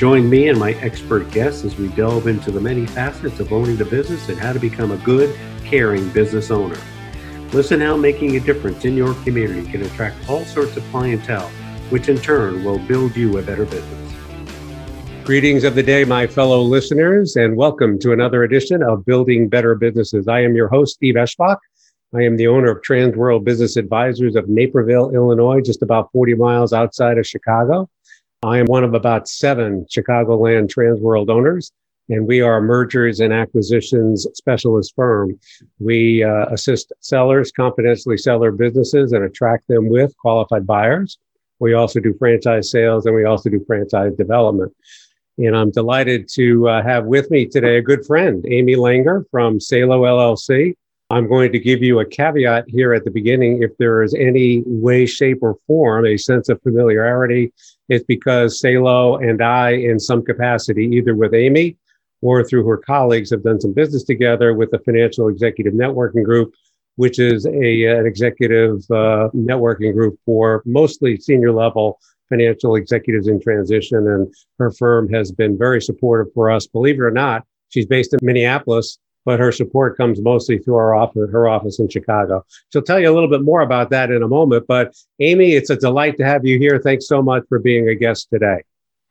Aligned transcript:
Join 0.00 0.30
me 0.30 0.48
and 0.48 0.58
my 0.58 0.72
expert 0.76 1.30
guests 1.30 1.62
as 1.62 1.76
we 1.76 1.88
delve 1.88 2.26
into 2.26 2.50
the 2.50 2.58
many 2.58 2.86
facets 2.86 3.38
of 3.38 3.52
owning 3.52 3.76
the 3.76 3.84
business 3.84 4.30
and 4.30 4.38
how 4.38 4.54
to 4.54 4.58
become 4.58 4.92
a 4.92 4.96
good, 4.96 5.38
caring 5.62 6.08
business 6.08 6.50
owner. 6.50 6.78
Listen 7.52 7.82
how 7.82 7.98
making 7.98 8.34
a 8.34 8.40
difference 8.40 8.86
in 8.86 8.96
your 8.96 9.12
community 9.24 9.70
can 9.70 9.82
attract 9.82 10.16
all 10.26 10.42
sorts 10.46 10.74
of 10.78 10.82
clientele, 10.84 11.50
which 11.90 12.08
in 12.08 12.16
turn 12.16 12.64
will 12.64 12.78
build 12.78 13.14
you 13.14 13.36
a 13.36 13.42
better 13.42 13.66
business. 13.66 14.14
Greetings 15.26 15.64
of 15.64 15.74
the 15.74 15.82
day, 15.82 16.04
my 16.04 16.26
fellow 16.26 16.62
listeners, 16.62 17.36
and 17.36 17.54
welcome 17.54 17.98
to 17.98 18.12
another 18.12 18.44
edition 18.44 18.82
of 18.82 19.04
Building 19.04 19.50
Better 19.50 19.74
Businesses. 19.74 20.26
I 20.28 20.40
am 20.40 20.56
your 20.56 20.68
host, 20.68 20.94
Steve 20.94 21.16
Eschbach. 21.16 21.58
I 22.14 22.22
am 22.22 22.38
the 22.38 22.46
owner 22.46 22.70
of 22.70 22.80
Transworld 22.80 23.44
Business 23.44 23.76
Advisors 23.76 24.34
of 24.34 24.48
Naperville, 24.48 25.10
Illinois, 25.10 25.60
just 25.60 25.82
about 25.82 26.10
40 26.10 26.36
miles 26.36 26.72
outside 26.72 27.18
of 27.18 27.26
Chicago. 27.26 27.86
I 28.42 28.58
am 28.58 28.64
one 28.66 28.84
of 28.84 28.94
about 28.94 29.28
seven 29.28 29.84
Chicagoland 29.94 30.72
Transworld 30.72 31.28
owners, 31.28 31.72
and 32.08 32.26
we 32.26 32.40
are 32.40 32.56
a 32.56 32.62
mergers 32.62 33.20
and 33.20 33.34
acquisitions 33.34 34.26
specialist 34.32 34.94
firm. 34.96 35.38
We 35.78 36.24
uh, 36.24 36.46
assist 36.46 36.90
sellers 37.00 37.52
confidentially 37.52 38.16
sell 38.16 38.38
their 38.38 38.52
businesses 38.52 39.12
and 39.12 39.24
attract 39.24 39.68
them 39.68 39.90
with 39.90 40.16
qualified 40.16 40.66
buyers. 40.66 41.18
We 41.58 41.74
also 41.74 42.00
do 42.00 42.14
franchise 42.18 42.70
sales 42.70 43.04
and 43.04 43.14
we 43.14 43.24
also 43.24 43.50
do 43.50 43.62
franchise 43.66 44.14
development. 44.16 44.74
And 45.36 45.54
I'm 45.54 45.70
delighted 45.70 46.26
to 46.30 46.66
uh, 46.66 46.82
have 46.82 47.04
with 47.04 47.30
me 47.30 47.44
today 47.44 47.76
a 47.76 47.82
good 47.82 48.06
friend, 48.06 48.42
Amy 48.48 48.74
Langer 48.74 49.24
from 49.30 49.60
Salo 49.60 50.02
LLC. 50.02 50.76
I'm 51.10 51.26
going 51.26 51.50
to 51.50 51.58
give 51.58 51.82
you 51.82 51.98
a 51.98 52.06
caveat 52.06 52.66
here 52.68 52.94
at 52.94 53.04
the 53.04 53.10
beginning. 53.10 53.64
If 53.64 53.76
there 53.78 54.04
is 54.04 54.14
any 54.14 54.62
way, 54.64 55.06
shape, 55.06 55.42
or 55.42 55.58
form 55.66 56.06
a 56.06 56.16
sense 56.16 56.48
of 56.48 56.62
familiarity, 56.62 57.52
it's 57.88 58.04
because 58.04 58.60
Salo 58.60 59.16
and 59.16 59.42
I, 59.42 59.70
in 59.70 59.98
some 59.98 60.24
capacity, 60.24 60.84
either 60.84 61.16
with 61.16 61.34
Amy 61.34 61.76
or 62.22 62.44
through 62.44 62.64
her 62.68 62.76
colleagues, 62.76 63.30
have 63.30 63.42
done 63.42 63.60
some 63.60 63.72
business 63.72 64.04
together 64.04 64.54
with 64.54 64.70
the 64.70 64.78
Financial 64.78 65.26
Executive 65.26 65.74
Networking 65.74 66.22
Group, 66.22 66.54
which 66.94 67.18
is 67.18 67.44
a, 67.44 67.86
an 67.86 68.06
executive 68.06 68.76
uh, 68.92 69.30
networking 69.34 69.92
group 69.92 70.16
for 70.24 70.62
mostly 70.64 71.16
senior 71.16 71.50
level 71.50 71.98
financial 72.28 72.76
executives 72.76 73.26
in 73.26 73.40
transition. 73.40 74.06
And 74.06 74.32
her 74.60 74.70
firm 74.70 75.12
has 75.12 75.32
been 75.32 75.58
very 75.58 75.82
supportive 75.82 76.32
for 76.34 76.52
us. 76.52 76.68
Believe 76.68 77.00
it 77.00 77.02
or 77.02 77.10
not, 77.10 77.44
she's 77.68 77.86
based 77.86 78.14
in 78.14 78.20
Minneapolis 78.22 79.00
but 79.24 79.40
her 79.40 79.52
support 79.52 79.96
comes 79.96 80.20
mostly 80.20 80.58
through 80.58 80.76
our 80.76 80.94
office, 80.94 81.28
her 81.30 81.48
office 81.48 81.78
in 81.78 81.88
Chicago. 81.88 82.44
She'll 82.72 82.82
tell 82.82 83.00
you 83.00 83.10
a 83.10 83.14
little 83.14 83.28
bit 83.28 83.42
more 83.42 83.60
about 83.60 83.90
that 83.90 84.10
in 84.10 84.22
a 84.22 84.28
moment. 84.28 84.66
But 84.66 84.94
Amy, 85.20 85.52
it's 85.52 85.70
a 85.70 85.76
delight 85.76 86.16
to 86.18 86.24
have 86.24 86.46
you 86.46 86.58
here. 86.58 86.80
Thanks 86.82 87.06
so 87.06 87.22
much 87.22 87.44
for 87.48 87.58
being 87.58 87.88
a 87.88 87.94
guest 87.94 88.28
today. 88.32 88.62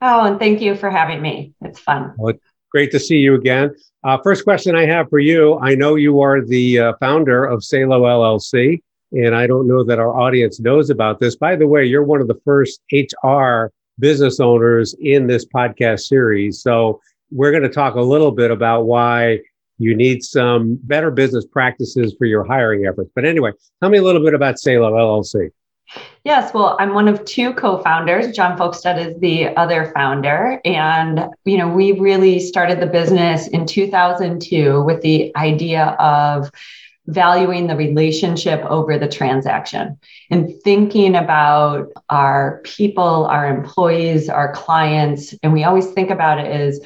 Oh, 0.02 0.26
and 0.26 0.40
thank 0.40 0.62
you 0.62 0.76
for 0.76 0.90
having 0.90 1.22
me. 1.22 1.54
It's 1.62 1.80
fun. 1.80 2.14
Well, 2.18 2.34
great 2.72 2.92
to 2.92 3.00
see 3.00 3.18
you 3.18 3.36
again. 3.36 3.76
Uh, 4.04 4.18
first 4.24 4.46
question 4.46 4.76
I 4.76 4.86
have 4.86 5.10
for 5.10 5.20
you 5.20 5.60
I 5.60 5.76
know 5.76 5.96
you 5.96 6.22
are 6.22 6.44
the 6.44 6.80
uh, 6.80 6.94
founder 7.00 7.44
of 7.44 7.64
Salo 7.64 8.04
LLC, 8.04 8.82
and 9.12 9.36
I 9.36 9.46
don't 9.46 9.68
know 9.68 9.84
that 9.84 10.00
our 10.00 10.18
audience 10.18 10.60
knows 10.60 10.90
about 10.90 11.20
this. 11.20 11.36
By 11.36 11.56
the 11.56 11.68
way, 11.68 11.86
you're 11.86 12.04
one 12.04 12.22
of 12.22 12.28
the 12.28 12.40
first 12.46 12.82
HR 12.92 13.72
business 14.00 14.40
owners 14.40 14.96
in 15.02 15.28
this 15.28 15.46
podcast 15.46 16.02
series. 16.02 16.62
So 16.62 17.02
we're 17.32 17.52
going 17.52 17.64
to 17.64 17.70
talk 17.70 17.96
a 17.96 18.02
little 18.02 18.32
bit 18.32 18.52
about 18.52 18.86
why 18.86 19.40
you 19.80 19.96
need 19.96 20.24
some 20.24 20.78
better 20.84 21.10
business 21.10 21.46
practices 21.46 22.14
for 22.18 22.26
your 22.26 22.44
hiring 22.44 22.86
efforts. 22.86 23.10
But 23.16 23.26
anyway, 23.26 23.52
tell 23.82 23.90
me 23.90 23.98
a 23.98 24.04
little 24.04 24.24
bit 24.24 24.34
about 24.34 24.60
Salo 24.60 24.92
LLC. 24.92 25.50
Yes, 26.24 26.54
well, 26.54 26.78
I'm 26.80 26.94
one 26.94 27.08
of 27.08 27.26
two 27.26 27.54
co-founders. 27.56 28.36
John 28.36 28.56
Folkestad 28.58 29.04
is 29.04 29.20
the 29.20 29.48
other 29.58 29.92
founder, 29.96 30.62
and 30.64 31.26
you 31.46 31.58
know, 31.58 31.68
we 31.68 31.94
really 31.94 32.40
started 32.40 32.80
the 32.80 32.86
business 32.86 33.48
in 33.48 33.66
2002 33.66 34.84
with 34.84 35.02
the 35.02 35.36
idea 35.36 35.96
of 36.00 36.52
valuing 37.08 37.66
the 37.66 37.76
relationship 37.76 38.64
over 38.66 39.00
the 39.00 39.08
transaction 39.08 39.98
and 40.30 40.54
thinking 40.62 41.16
about 41.16 41.88
our 42.10 42.62
people, 42.64 43.26
our 43.26 43.48
employees, 43.48 44.30
our 44.30 44.54
clients, 44.54 45.34
and 45.42 45.52
we 45.54 45.64
always 45.64 45.88
think 45.88 46.12
about 46.12 46.38
it 46.38 46.46
as 46.46 46.80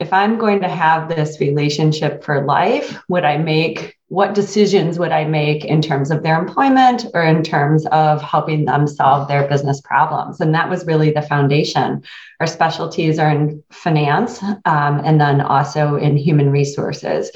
if 0.00 0.12
I'm 0.12 0.38
going 0.38 0.60
to 0.60 0.68
have 0.68 1.08
this 1.08 1.40
relationship 1.40 2.22
for 2.22 2.44
life, 2.44 2.98
would 3.08 3.24
I 3.24 3.36
make 3.38 3.96
what 4.08 4.34
decisions 4.34 4.98
would 4.98 5.12
I 5.12 5.24
make 5.24 5.64
in 5.66 5.82
terms 5.82 6.10
of 6.10 6.22
their 6.22 6.38
employment 6.38 7.04
or 7.12 7.22
in 7.22 7.42
terms 7.42 7.84
of 7.86 8.22
helping 8.22 8.64
them 8.64 8.86
solve 8.86 9.28
their 9.28 9.46
business 9.46 9.82
problems? 9.82 10.40
And 10.40 10.54
that 10.54 10.70
was 10.70 10.86
really 10.86 11.10
the 11.10 11.20
foundation. 11.20 12.02
Our 12.40 12.46
specialties 12.46 13.18
are 13.18 13.28
in 13.28 13.62
finance 13.70 14.42
um, 14.42 15.02
and 15.04 15.20
then 15.20 15.42
also 15.42 15.96
in 15.96 16.16
human 16.16 16.50
resources. 16.50 17.30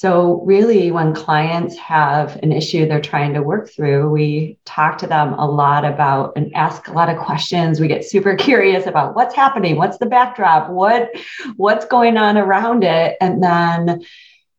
So, 0.00 0.40
really, 0.46 0.90
when 0.90 1.12
clients 1.12 1.76
have 1.76 2.36
an 2.36 2.52
issue 2.52 2.86
they're 2.86 3.02
trying 3.02 3.34
to 3.34 3.42
work 3.42 3.68
through, 3.68 4.08
we 4.08 4.58
talk 4.64 4.96
to 4.98 5.06
them 5.06 5.34
a 5.34 5.46
lot 5.46 5.84
about 5.84 6.32
and 6.36 6.54
ask 6.54 6.88
a 6.88 6.92
lot 6.92 7.10
of 7.10 7.18
questions. 7.18 7.78
We 7.78 7.86
get 7.86 8.06
super 8.06 8.34
curious 8.34 8.86
about 8.86 9.14
what's 9.14 9.34
happening, 9.34 9.76
what's 9.76 9.98
the 9.98 10.06
backdrop, 10.06 10.70
what 10.70 11.10
what's 11.56 11.84
going 11.84 12.16
on 12.16 12.38
around 12.38 12.82
it, 12.82 13.18
and 13.20 13.42
then, 13.42 14.02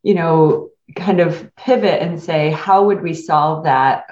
you 0.04 0.14
know, 0.14 0.70
kind 0.96 1.20
of 1.20 1.50
pivot 1.56 2.04
and 2.04 2.22
say, 2.22 2.52
how 2.52 2.86
would 2.86 3.02
we 3.02 3.16
solve 3.16 3.64
that 3.64 4.06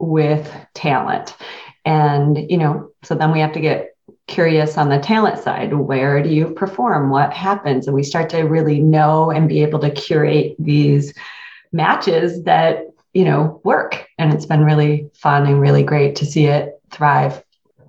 with 0.00 0.52
talent? 0.74 1.36
And 1.84 2.50
you 2.50 2.58
know, 2.58 2.90
so 3.04 3.14
then 3.14 3.30
we 3.30 3.38
have 3.38 3.52
to 3.52 3.60
get 3.60 3.93
curious 4.26 4.78
on 4.78 4.88
the 4.88 4.98
talent 4.98 5.42
side 5.42 5.74
where 5.74 6.22
do 6.22 6.30
you 6.30 6.48
perform? 6.50 7.10
What 7.10 7.32
happens? 7.32 7.86
And 7.86 7.94
we 7.94 8.02
start 8.02 8.30
to 8.30 8.42
really 8.42 8.80
know 8.80 9.30
and 9.30 9.48
be 9.48 9.62
able 9.62 9.78
to 9.80 9.90
curate 9.90 10.56
these 10.58 11.14
matches 11.72 12.44
that 12.44 12.86
you 13.12 13.24
know 13.24 13.60
work. 13.64 14.06
And 14.18 14.32
it's 14.32 14.46
been 14.46 14.64
really 14.64 15.10
fun 15.14 15.46
and 15.46 15.60
really 15.60 15.82
great 15.82 16.16
to 16.16 16.26
see 16.26 16.46
it 16.46 16.80
thrive. 16.90 17.42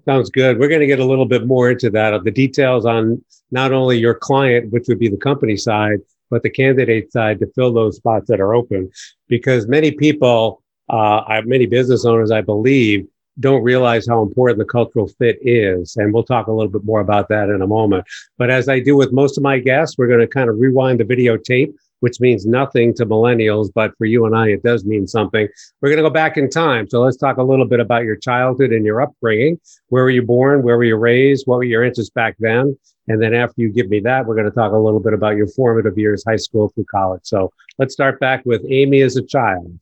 Sounds 0.05 0.29
good. 0.29 0.59
We're 0.59 0.67
going 0.67 0.81
to 0.81 0.87
get 0.87 0.99
a 0.99 1.05
little 1.05 1.25
bit 1.25 1.47
more 1.47 1.71
into 1.71 1.89
that 1.91 2.13
of 2.13 2.25
the 2.25 2.31
details 2.31 2.85
on 2.85 3.23
not 3.51 3.71
only 3.71 3.97
your 3.97 4.13
client 4.13 4.71
which 4.71 4.87
would 4.87 4.99
be 4.99 5.09
the 5.09 5.17
company 5.17 5.57
side 5.57 5.99
but 6.31 6.41
the 6.41 6.49
candidate 6.49 7.11
side 7.13 7.39
to 7.39 7.47
fill 7.53 7.71
those 7.71 7.97
spots 7.97 8.27
that 8.27 8.41
are 8.41 8.53
open. 8.53 8.89
Because 9.27 9.67
many 9.67 9.91
people 9.91 10.61
uh, 10.89 11.41
many 11.45 11.65
business 11.65 12.05
owners 12.05 12.29
i 12.29 12.41
believe 12.41 13.07
don't 13.39 13.63
realize 13.63 14.07
how 14.07 14.21
important 14.21 14.59
the 14.59 14.65
cultural 14.65 15.07
fit 15.07 15.37
is. 15.41 15.95
And 15.97 16.13
we'll 16.13 16.23
talk 16.23 16.47
a 16.47 16.51
little 16.51 16.71
bit 16.71 16.85
more 16.85 17.01
about 17.01 17.27
that 17.29 17.49
in 17.49 17.61
a 17.61 17.67
moment. 17.67 18.05
But 18.37 18.49
as 18.49 18.69
I 18.69 18.79
do 18.79 18.95
with 18.95 19.11
most 19.11 19.37
of 19.37 19.43
my 19.43 19.59
guests, 19.59 19.97
we're 19.97 20.07
going 20.07 20.21
to 20.21 20.27
kind 20.27 20.49
of 20.49 20.57
rewind 20.57 20.99
the 20.99 21.03
videotape, 21.03 21.73
which 21.99 22.19
means 22.19 22.45
nothing 22.45 22.93
to 22.95 23.05
millennials, 23.05 23.69
but 23.73 23.91
for 23.97 24.05
you 24.05 24.25
and 24.25 24.35
I, 24.35 24.49
it 24.49 24.63
does 24.63 24.85
mean 24.85 25.07
something. 25.07 25.47
We're 25.81 25.89
going 25.89 26.03
to 26.03 26.09
go 26.09 26.13
back 26.13 26.37
in 26.37 26.49
time. 26.49 26.87
So 26.89 27.01
let's 27.01 27.17
talk 27.17 27.37
a 27.37 27.43
little 27.43 27.65
bit 27.65 27.79
about 27.79 28.03
your 28.03 28.15
childhood 28.15 28.71
and 28.71 28.85
your 28.85 29.01
upbringing. 29.01 29.59
Where 29.89 30.03
were 30.03 30.09
you 30.09 30.23
born? 30.23 30.63
Where 30.63 30.77
were 30.77 30.83
you 30.83 30.95
raised? 30.95 31.45
What 31.45 31.57
were 31.57 31.63
your 31.63 31.83
interests 31.83 32.11
back 32.11 32.35
then? 32.39 32.77
And 33.07 33.21
then 33.21 33.33
after 33.33 33.61
you 33.61 33.71
give 33.71 33.89
me 33.89 33.99
that, 33.99 34.25
we're 34.25 34.35
going 34.35 34.49
to 34.49 34.55
talk 34.55 34.71
a 34.71 34.77
little 34.77 34.99
bit 34.99 35.13
about 35.13 35.35
your 35.35 35.47
formative 35.47 35.97
years, 35.97 36.23
high 36.25 36.37
school 36.37 36.69
through 36.69 36.85
college. 36.85 37.21
So 37.23 37.51
let's 37.77 37.93
start 37.93 38.19
back 38.19 38.43
with 38.45 38.65
Amy 38.67 39.01
as 39.01 39.15
a 39.15 39.23
child. 39.23 39.79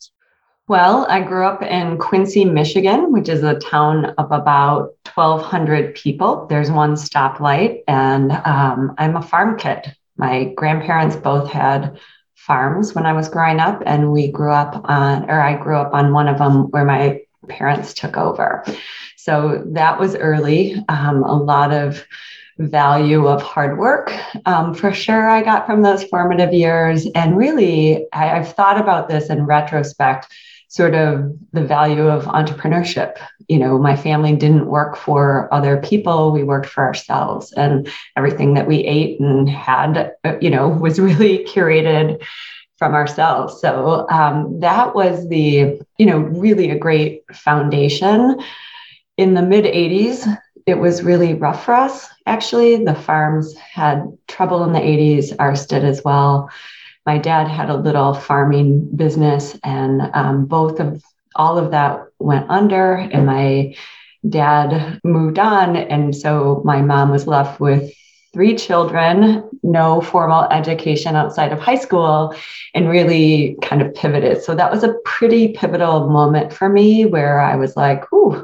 Well, 0.69 1.05
I 1.09 1.21
grew 1.21 1.45
up 1.45 1.61
in 1.61 1.97
Quincy, 1.97 2.45
Michigan, 2.45 3.11
which 3.11 3.27
is 3.27 3.43
a 3.43 3.59
town 3.59 4.05
of 4.17 4.31
about 4.31 4.95
1,200 5.13 5.93
people. 5.93 6.45
There's 6.47 6.71
one 6.71 6.93
stoplight, 6.93 7.81
and 7.85 8.31
um, 8.31 8.95
I'm 8.97 9.17
a 9.17 9.21
farm 9.21 9.57
kid. 9.57 9.93
My 10.15 10.53
grandparents 10.55 11.17
both 11.17 11.49
had 11.49 11.99
farms 12.35 12.95
when 12.95 13.05
I 13.05 13.11
was 13.11 13.27
growing 13.27 13.59
up, 13.59 13.83
and 13.85 14.13
we 14.13 14.31
grew 14.31 14.53
up 14.53 14.89
on, 14.89 15.29
or 15.29 15.41
I 15.41 15.57
grew 15.57 15.75
up 15.75 15.93
on 15.93 16.13
one 16.13 16.29
of 16.29 16.37
them 16.37 16.71
where 16.71 16.85
my 16.85 17.19
parents 17.49 17.93
took 17.93 18.15
over. 18.15 18.63
So 19.17 19.63
that 19.73 19.99
was 19.99 20.15
early. 20.15 20.81
Um, 20.87 21.23
a 21.23 21.35
lot 21.35 21.73
of 21.73 22.05
value 22.57 23.27
of 23.27 23.41
hard 23.41 23.77
work 23.77 24.13
um, 24.45 24.73
for 24.73 24.93
sure 24.93 25.29
I 25.29 25.41
got 25.41 25.65
from 25.65 25.81
those 25.81 26.03
formative 26.05 26.53
years. 26.53 27.05
And 27.15 27.35
really, 27.35 28.05
I, 28.13 28.37
I've 28.37 28.53
thought 28.53 28.79
about 28.79 29.09
this 29.09 29.29
in 29.29 29.45
retrospect 29.45 30.31
sort 30.73 30.95
of 30.95 31.31
the 31.51 31.63
value 31.63 32.07
of 32.07 32.25
entrepreneurship. 32.25 33.19
You 33.47 33.59
know, 33.59 33.77
my 33.77 33.95
family 33.95 34.35
didn't 34.35 34.65
work 34.65 34.97
for 34.97 35.47
other 35.53 35.77
people, 35.77 36.31
we 36.31 36.43
worked 36.43 36.65
for 36.65 36.83
ourselves, 36.83 37.53
and 37.53 37.87
everything 38.17 38.55
that 38.55 38.67
we 38.67 38.77
ate 38.77 39.19
and 39.19 39.47
had, 39.47 40.13
you 40.41 40.49
know, 40.49 40.67
was 40.85 40.99
really 40.99 41.45
curated 41.45 42.25
from 42.77 42.95
ourselves. 42.95 43.61
So 43.61 44.07
um, 44.09 44.61
that 44.61 44.95
was 44.95 45.29
the, 45.29 45.79
you 45.99 46.05
know, 46.07 46.17
really 46.17 46.71
a 46.71 46.79
great 46.79 47.21
foundation. 47.31 48.39
In 49.15 49.35
the 49.35 49.43
mid 49.43 49.65
80s, 49.65 50.25
it 50.65 50.79
was 50.79 51.03
really 51.03 51.35
rough 51.35 51.65
for 51.65 51.75
us, 51.75 52.09
actually. 52.25 52.83
The 52.83 52.95
farms 52.95 53.55
had 53.57 54.05
trouble 54.27 54.63
in 54.63 54.73
the 54.73 54.79
80s, 54.79 55.35
ours 55.37 55.67
did 55.67 55.85
as 55.85 56.03
well 56.03 56.49
my 57.05 57.17
dad 57.17 57.47
had 57.47 57.69
a 57.69 57.75
little 57.75 58.13
farming 58.13 58.89
business, 58.95 59.57
and 59.63 60.01
um, 60.13 60.45
both 60.45 60.79
of 60.79 61.03
all 61.35 61.57
of 61.57 61.71
that 61.71 62.05
went 62.19 62.49
under, 62.49 62.95
and 62.95 63.25
my 63.25 63.75
dad 64.27 64.99
moved 65.03 65.39
on. 65.39 65.75
And 65.75 66.15
so 66.15 66.61
my 66.63 66.81
mom 66.81 67.11
was 67.11 67.27
left 67.27 67.59
with 67.59 67.91
three 68.33 68.55
children, 68.55 69.47
no 69.61 70.01
formal 70.01 70.45
education 70.45 71.15
outside 71.15 71.53
of 71.53 71.59
high 71.59 71.77
school, 71.77 72.35
and 72.73 72.89
really 72.89 73.55
kind 73.61 73.81
of 73.81 73.93
pivoted. 73.93 74.41
So 74.41 74.55
that 74.55 74.71
was 74.71 74.83
a 74.83 74.95
pretty 75.05 75.49
pivotal 75.49 76.09
moment 76.09 76.51
for 76.51 76.67
me 76.67 77.05
where 77.05 77.39
I 77.39 77.55
was 77.55 77.77
like, 77.77 78.11
ooh, 78.11 78.43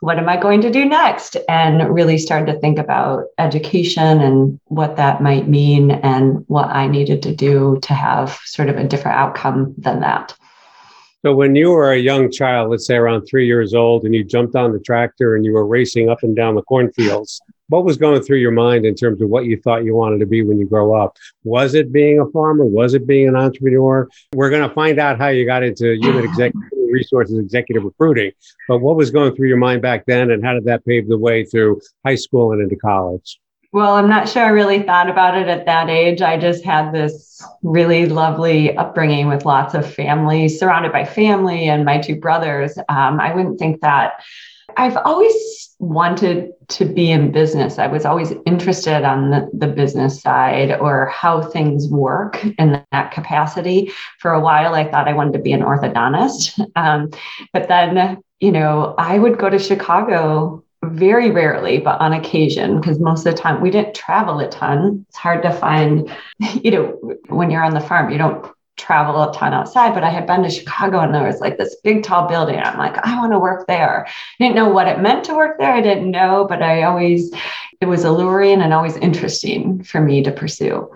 what 0.00 0.18
am 0.18 0.28
I 0.28 0.36
going 0.36 0.60
to 0.62 0.72
do 0.72 0.84
next? 0.84 1.36
And 1.48 1.94
really 1.94 2.18
started 2.18 2.52
to 2.52 2.58
think 2.58 2.78
about 2.78 3.26
education 3.38 4.20
and 4.20 4.58
what 4.64 4.96
that 4.96 5.22
might 5.22 5.48
mean 5.48 5.92
and 5.92 6.44
what 6.48 6.68
I 6.70 6.88
needed 6.88 7.22
to 7.22 7.34
do 7.34 7.78
to 7.82 7.94
have 7.94 8.40
sort 8.44 8.68
of 8.68 8.76
a 8.76 8.84
different 8.84 9.18
outcome 9.18 9.72
than 9.78 10.00
that. 10.00 10.36
So 11.22 11.34
when 11.34 11.56
you 11.56 11.70
were 11.70 11.92
a 11.92 11.98
young 11.98 12.30
child, 12.30 12.70
let's 12.70 12.86
say 12.86 12.94
around 12.94 13.26
three 13.26 13.46
years 13.46 13.74
old, 13.74 14.04
and 14.04 14.14
you 14.14 14.22
jumped 14.22 14.54
on 14.54 14.72
the 14.72 14.78
tractor 14.78 15.34
and 15.34 15.44
you 15.44 15.52
were 15.52 15.66
racing 15.66 16.08
up 16.08 16.22
and 16.22 16.34
down 16.34 16.54
the 16.54 16.62
cornfields, 16.62 17.40
what 17.68 17.84
was 17.84 17.96
going 17.96 18.22
through 18.22 18.38
your 18.38 18.50
mind 18.50 18.84
in 18.84 18.94
terms 18.94 19.20
of 19.20 19.28
what 19.28 19.44
you 19.44 19.60
thought 19.60 19.84
you 19.84 19.94
wanted 19.94 20.18
to 20.20 20.26
be 20.26 20.42
when 20.42 20.58
you 20.58 20.66
grow 20.66 20.94
up? 20.94 21.16
Was 21.44 21.74
it 21.74 21.92
being 21.92 22.18
a 22.20 22.26
farmer? 22.30 22.64
Was 22.64 22.94
it 22.94 23.06
being 23.06 23.28
an 23.28 23.36
entrepreneur? 23.36 24.08
We're 24.34 24.50
going 24.50 24.66
to 24.66 24.74
find 24.74 24.98
out 24.98 25.18
how 25.18 25.28
you 25.28 25.46
got 25.46 25.62
into 25.62 25.96
human 26.00 26.24
executive 26.24 26.62
resources 26.90 27.38
executive 27.38 27.84
recruiting. 27.84 28.32
But 28.66 28.78
what 28.78 28.96
was 28.96 29.10
going 29.10 29.34
through 29.34 29.48
your 29.48 29.58
mind 29.58 29.82
back 29.82 30.06
then, 30.06 30.30
and 30.30 30.44
how 30.44 30.54
did 30.54 30.64
that 30.64 30.84
pave 30.84 31.08
the 31.08 31.18
way 31.18 31.44
through 31.44 31.80
high 32.04 32.14
school 32.14 32.52
and 32.52 32.62
into 32.62 32.76
college? 32.76 33.38
Well, 33.70 33.96
I'm 33.96 34.08
not 34.08 34.30
sure 34.30 34.44
I 34.44 34.48
really 34.48 34.82
thought 34.82 35.10
about 35.10 35.36
it 35.36 35.46
at 35.46 35.66
that 35.66 35.90
age. 35.90 36.22
I 36.22 36.38
just 36.38 36.64
had 36.64 36.90
this 36.90 37.42
really 37.62 38.06
lovely 38.06 38.74
upbringing 38.74 39.28
with 39.28 39.44
lots 39.44 39.74
of 39.74 39.92
family, 39.92 40.48
surrounded 40.48 40.90
by 40.90 41.04
family 41.04 41.68
and 41.68 41.84
my 41.84 42.00
two 42.00 42.16
brothers. 42.16 42.78
Um, 42.88 43.20
I 43.20 43.34
wouldn't 43.34 43.58
think 43.58 43.82
that 43.82 44.24
I've 44.76 44.96
always 44.98 45.34
wanted 45.78 46.52
to 46.68 46.84
be 46.84 47.10
in 47.10 47.32
business. 47.32 47.78
I 47.78 47.86
was 47.86 48.04
always 48.04 48.32
interested 48.46 49.04
on 49.04 49.30
the, 49.30 49.48
the, 49.52 49.68
business 49.68 50.20
side 50.20 50.72
or 50.80 51.06
how 51.06 51.40
things 51.40 51.88
work 51.88 52.44
in 52.58 52.84
that 52.92 53.12
capacity. 53.12 53.92
For 54.18 54.32
a 54.32 54.40
while, 54.40 54.74
I 54.74 54.90
thought 54.90 55.08
I 55.08 55.14
wanted 55.14 55.34
to 55.34 55.38
be 55.38 55.52
an 55.52 55.62
orthodontist. 55.62 56.58
Um, 56.76 57.10
but 57.52 57.68
then, 57.68 58.22
you 58.40 58.52
know, 58.52 58.94
I 58.98 59.18
would 59.18 59.38
go 59.38 59.48
to 59.48 59.58
Chicago 59.58 60.64
very 60.84 61.30
rarely, 61.30 61.78
but 61.78 62.00
on 62.00 62.12
occasion, 62.12 62.80
because 62.80 62.98
most 63.00 63.26
of 63.26 63.34
the 63.34 63.40
time 63.40 63.60
we 63.60 63.70
didn't 63.70 63.94
travel 63.94 64.38
a 64.40 64.48
ton. 64.48 65.04
It's 65.08 65.18
hard 65.18 65.42
to 65.42 65.52
find, 65.52 66.10
you 66.62 66.70
know, 66.70 67.16
when 67.28 67.50
you're 67.50 67.64
on 67.64 67.74
the 67.74 67.80
farm, 67.80 68.10
you 68.10 68.18
don't 68.18 68.46
travel 68.78 69.22
a 69.22 69.32
ton 69.34 69.52
outside, 69.52 69.92
but 69.92 70.04
I 70.04 70.10
had 70.10 70.26
been 70.26 70.42
to 70.42 70.50
Chicago 70.50 71.00
and 71.00 71.14
there 71.14 71.26
was 71.26 71.40
like 71.40 71.58
this 71.58 71.76
big 71.84 72.02
tall 72.02 72.28
building. 72.28 72.58
I'm 72.58 72.78
like, 72.78 72.96
I 73.04 73.18
want 73.18 73.32
to 73.32 73.38
work 73.38 73.66
there. 73.66 74.06
I 74.06 74.12
didn't 74.44 74.56
know 74.56 74.68
what 74.68 74.88
it 74.88 75.00
meant 75.00 75.24
to 75.24 75.34
work 75.34 75.58
there. 75.58 75.72
I 75.72 75.80
didn't 75.80 76.10
know, 76.10 76.46
but 76.48 76.62
I 76.62 76.84
always, 76.84 77.32
it 77.80 77.86
was 77.86 78.04
alluring 78.04 78.60
and 78.62 78.72
always 78.72 78.96
interesting 78.96 79.82
for 79.82 80.00
me 80.00 80.22
to 80.22 80.32
pursue. 80.32 80.90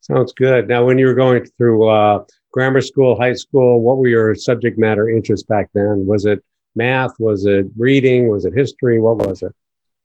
Sounds 0.00 0.32
good. 0.32 0.68
Now, 0.68 0.84
when 0.84 0.98
you 0.98 1.06
were 1.06 1.14
going 1.14 1.44
through 1.58 1.88
uh, 1.88 2.24
grammar 2.52 2.80
school, 2.80 3.16
high 3.16 3.34
school, 3.34 3.80
what 3.80 3.98
were 3.98 4.08
your 4.08 4.34
subject 4.34 4.78
matter 4.78 5.08
interests 5.10 5.46
back 5.46 5.70
then? 5.74 6.06
Was 6.06 6.24
it 6.26 6.42
math? 6.74 7.12
Was 7.18 7.46
it 7.46 7.66
reading? 7.76 8.28
Was 8.28 8.44
it 8.44 8.54
history? 8.54 9.00
What 9.00 9.18
was 9.18 9.42
it? 9.42 9.52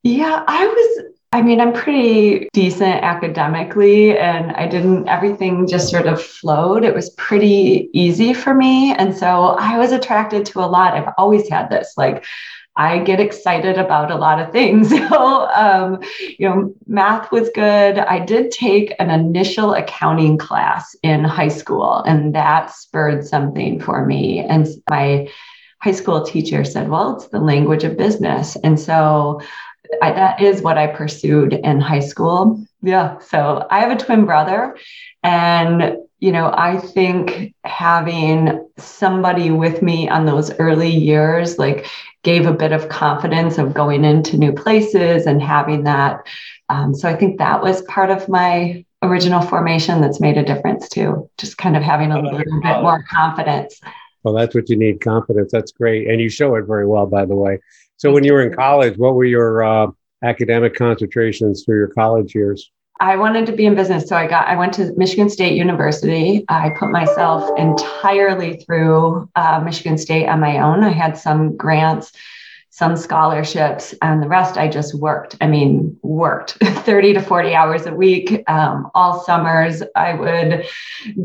Yeah, 0.02 0.42
I 0.46 0.66
was 0.66 0.89
I 1.32 1.42
mean, 1.42 1.60
I'm 1.60 1.72
pretty 1.72 2.48
decent 2.52 3.04
academically, 3.04 4.18
and 4.18 4.50
I 4.52 4.66
didn't, 4.66 5.08
everything 5.08 5.68
just 5.68 5.88
sort 5.88 6.08
of 6.08 6.20
flowed. 6.20 6.82
It 6.82 6.92
was 6.92 7.10
pretty 7.10 7.88
easy 7.92 8.34
for 8.34 8.52
me. 8.52 8.92
And 8.94 9.16
so 9.16 9.56
I 9.60 9.78
was 9.78 9.92
attracted 9.92 10.44
to 10.46 10.58
a 10.58 10.66
lot. 10.66 10.94
I've 10.94 11.14
always 11.16 11.48
had 11.48 11.70
this, 11.70 11.94
like, 11.96 12.24
I 12.74 12.98
get 12.98 13.20
excited 13.20 13.78
about 13.78 14.10
a 14.10 14.16
lot 14.16 14.40
of 14.40 14.50
things. 14.50 14.92
So, 15.10 15.48
um, 15.50 16.02
you 16.38 16.48
know, 16.48 16.74
math 16.86 17.30
was 17.30 17.50
good. 17.54 17.98
I 17.98 18.18
did 18.24 18.50
take 18.50 18.94
an 18.98 19.10
initial 19.10 19.74
accounting 19.74 20.38
class 20.38 20.96
in 21.02 21.22
high 21.24 21.48
school, 21.48 22.02
and 22.06 22.34
that 22.34 22.70
spurred 22.72 23.24
something 23.24 23.80
for 23.80 24.04
me. 24.04 24.40
And 24.40 24.66
my 24.88 25.28
high 25.80 25.92
school 25.92 26.24
teacher 26.24 26.64
said, 26.64 26.88
Well, 26.88 27.16
it's 27.16 27.28
the 27.28 27.40
language 27.40 27.84
of 27.84 27.96
business. 27.96 28.56
And 28.62 28.78
so 28.78 29.40
I, 30.02 30.12
that 30.12 30.40
is 30.40 30.62
what 30.62 30.78
I 30.78 30.86
pursued 30.86 31.52
in 31.52 31.80
high 31.80 32.00
school. 32.00 32.64
Yeah. 32.82 33.18
So 33.18 33.66
I 33.70 33.80
have 33.80 33.90
a 33.90 34.02
twin 34.02 34.24
brother. 34.24 34.76
And, 35.22 35.98
you 36.18 36.32
know, 36.32 36.52
I 36.54 36.78
think 36.78 37.54
having 37.64 38.66
somebody 38.78 39.50
with 39.50 39.82
me 39.82 40.08
on 40.08 40.26
those 40.26 40.50
early 40.58 40.90
years, 40.90 41.58
like, 41.58 41.86
gave 42.22 42.46
a 42.46 42.52
bit 42.52 42.72
of 42.72 42.88
confidence 42.88 43.58
of 43.58 43.72
going 43.72 44.04
into 44.04 44.36
new 44.36 44.52
places 44.52 45.26
and 45.26 45.42
having 45.42 45.84
that. 45.84 46.26
Um, 46.68 46.94
so 46.94 47.08
I 47.08 47.16
think 47.16 47.38
that 47.38 47.62
was 47.62 47.82
part 47.82 48.10
of 48.10 48.28
my 48.28 48.84
original 49.02 49.40
formation 49.40 50.02
that's 50.02 50.20
made 50.20 50.36
a 50.36 50.44
difference 50.44 50.88
too, 50.88 51.28
just 51.38 51.56
kind 51.56 51.76
of 51.76 51.82
having 51.82 52.12
a 52.12 52.20
little 52.20 52.38
bit 52.38 52.82
more 52.82 53.02
confidence. 53.10 53.80
Well, 54.22 54.34
that's 54.34 54.54
what 54.54 54.68
you 54.68 54.76
need 54.76 55.00
confidence. 55.00 55.50
That's 55.50 55.72
great. 55.72 56.08
And 56.08 56.20
you 56.20 56.28
show 56.28 56.54
it 56.56 56.66
very 56.66 56.86
well, 56.86 57.06
by 57.06 57.24
the 57.24 57.34
way. 57.34 57.58
So 58.00 58.10
when 58.10 58.24
you 58.24 58.32
were 58.32 58.40
in 58.40 58.54
college, 58.54 58.96
what 58.96 59.14
were 59.14 59.26
your 59.26 59.62
uh, 59.62 59.88
academic 60.24 60.74
concentrations 60.74 61.64
through 61.64 61.76
your 61.76 61.88
college 61.88 62.34
years? 62.34 62.70
I 62.98 63.16
wanted 63.16 63.44
to 63.44 63.52
be 63.52 63.66
in 63.66 63.74
business. 63.74 64.08
So 64.08 64.16
I 64.16 64.26
got, 64.26 64.48
I 64.48 64.56
went 64.56 64.72
to 64.74 64.94
Michigan 64.96 65.28
State 65.28 65.54
University. 65.54 66.46
I 66.48 66.70
put 66.70 66.90
myself 66.90 67.50
entirely 67.58 68.56
through 68.56 69.28
uh, 69.36 69.60
Michigan 69.62 69.98
State 69.98 70.28
on 70.28 70.40
my 70.40 70.60
own. 70.60 70.82
I 70.82 70.92
had 70.92 71.18
some 71.18 71.58
grants, 71.58 72.12
some 72.70 72.96
scholarships, 72.96 73.94
and 74.00 74.22
the 74.22 74.28
rest 74.28 74.56
I 74.56 74.68
just 74.68 74.94
worked. 74.94 75.36
I 75.42 75.46
mean, 75.46 75.98
worked 76.02 76.52
30 76.62 77.12
to 77.14 77.20
40 77.20 77.54
hours 77.54 77.84
a 77.84 77.92
week. 77.92 78.42
Um, 78.48 78.90
all 78.94 79.20
summers, 79.24 79.82
I 79.94 80.14
would 80.14 80.64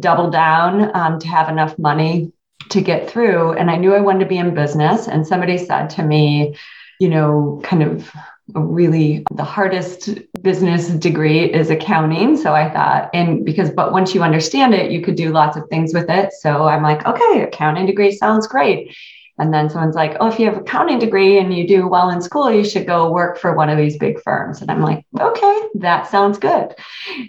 double 0.02 0.30
down 0.30 0.94
um, 0.94 1.20
to 1.20 1.28
have 1.30 1.48
enough 1.48 1.80
money 1.80 2.34
to 2.70 2.82
get 2.82 3.10
through. 3.10 3.54
And 3.54 3.70
I 3.70 3.78
knew 3.78 3.94
I 3.94 4.02
wanted 4.02 4.20
to 4.20 4.26
be 4.26 4.38
in 4.38 4.54
business. 4.54 5.08
And 5.08 5.26
somebody 5.26 5.58
said 5.58 5.90
to 5.92 6.04
me, 6.04 6.56
you 7.00 7.10
know, 7.10 7.60
kind 7.64 7.84
of 7.84 8.12
really 8.54 9.26
the 9.34 9.44
hardest 9.44 10.20
business 10.42 10.90
degree 10.90 11.52
is 11.52 11.70
accounting. 11.70 12.38
So 12.38 12.54
I 12.54 12.70
thought, 12.70 13.10
and 13.14 13.44
because, 13.44 13.72
but 13.72 13.92
once 13.92 14.14
you 14.14 14.22
understand 14.22 14.74
it, 14.74 14.92
you 14.92 15.02
could 15.02 15.16
do 15.16 15.32
lots 15.32 15.58
of 15.58 15.68
things 15.70 15.94
with 15.94 16.10
it. 16.10 16.32
So 16.34 16.68
I'm 16.68 16.84
like, 16.84 17.06
okay, 17.06 17.42
accounting 17.42 17.88
degree 17.88 18.16
sounds 18.16 18.48
great. 18.48 18.96
And 19.38 19.54
then 19.54 19.70
someone's 19.70 19.96
like, 19.96 20.16
oh, 20.20 20.28
if 20.28 20.40
you 20.40 20.46
have 20.46 20.58
accounting 20.58 21.00
degree 21.00 21.40
and 21.40 21.54
you 21.54 21.68
do 21.68 21.88
well 21.88 22.10
in 22.10 22.22
school, 22.22 22.50
you 22.50 22.64
should 22.64 22.88
go 22.88 23.12
work 23.12 23.38
for 23.38 23.56
one 23.56 23.70
of 23.70 23.78
these 23.78 23.98
big 23.98 24.22
firms. 24.22 24.62
And 24.62 24.72
I'm 24.72 24.82
like, 24.82 25.06
okay, 25.20 25.62
that 25.76 26.08
sounds 26.08 26.38
good. 26.38 26.74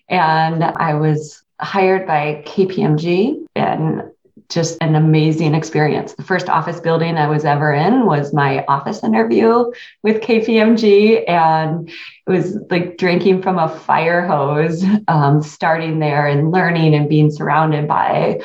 And 0.08 0.62
I 0.62 0.94
was 0.94 1.42
hired 1.58 2.06
by 2.06 2.44
KPMG 2.46 3.46
and 3.56 4.02
just 4.48 4.78
an 4.80 4.94
amazing 4.94 5.54
experience. 5.54 6.14
The 6.14 6.22
first 6.22 6.48
office 6.48 6.80
building 6.80 7.16
I 7.16 7.28
was 7.28 7.44
ever 7.44 7.72
in 7.72 8.06
was 8.06 8.32
my 8.32 8.64
office 8.66 9.02
interview 9.02 9.70
with 10.02 10.22
KPMG, 10.22 11.28
and 11.28 11.88
it 11.88 12.30
was 12.30 12.56
like 12.70 12.98
drinking 12.98 13.42
from 13.42 13.58
a 13.58 13.68
fire 13.68 14.26
hose, 14.26 14.84
um, 15.08 15.42
starting 15.42 15.98
there 15.98 16.26
and 16.26 16.52
learning 16.52 16.94
and 16.94 17.08
being 17.08 17.30
surrounded 17.30 17.88
by 17.88 18.40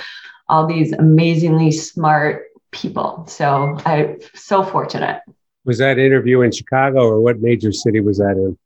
all 0.50 0.68
these 0.68 0.92
amazingly 0.94 1.72
smart 1.72 2.48
people. 2.72 3.26
So 3.28 3.78
I'm 3.86 4.18
so 4.34 4.64
fortunate. 4.64 5.22
Was 5.66 5.78
that 5.78 6.00
interview 6.00 6.42
in 6.42 6.52
Chicago, 6.52 7.02
or 7.02 7.20
what 7.20 7.40
major 7.40 7.72
city 7.72 8.00
was 8.00 8.18
that 8.18 8.32
in? 8.32 8.58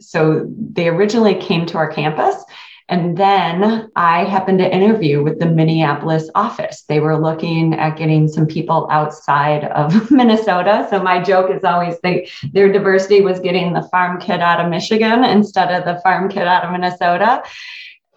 So 0.00 0.46
they 0.58 0.88
originally 0.88 1.34
came 1.36 1.66
to 1.66 1.78
our 1.78 1.88
campus 1.88 2.44
And 2.88 3.16
then 3.16 3.90
I 3.96 4.24
happened 4.24 4.58
to 4.58 4.74
interview 4.74 5.22
with 5.22 5.38
the 5.38 5.46
Minneapolis 5.46 6.28
office. 6.34 6.82
They 6.82 7.00
were 7.00 7.18
looking 7.18 7.74
at 7.74 7.96
getting 7.96 8.28
some 8.28 8.46
people 8.46 8.86
outside 8.90 9.64
of 9.64 10.10
Minnesota. 10.10 10.86
So 10.90 11.02
my 11.02 11.22
joke 11.22 11.50
is 11.50 11.64
always 11.64 11.98
that 12.00 12.28
their 12.52 12.70
diversity 12.70 13.22
was 13.22 13.40
getting 13.40 13.72
the 13.72 13.88
farm 13.90 14.20
kid 14.20 14.40
out 14.40 14.60
of 14.60 14.70
Michigan 14.70 15.24
instead 15.24 15.72
of 15.72 15.86
the 15.86 16.00
farm 16.02 16.28
kid 16.28 16.46
out 16.46 16.64
of 16.64 16.72
Minnesota. 16.72 17.42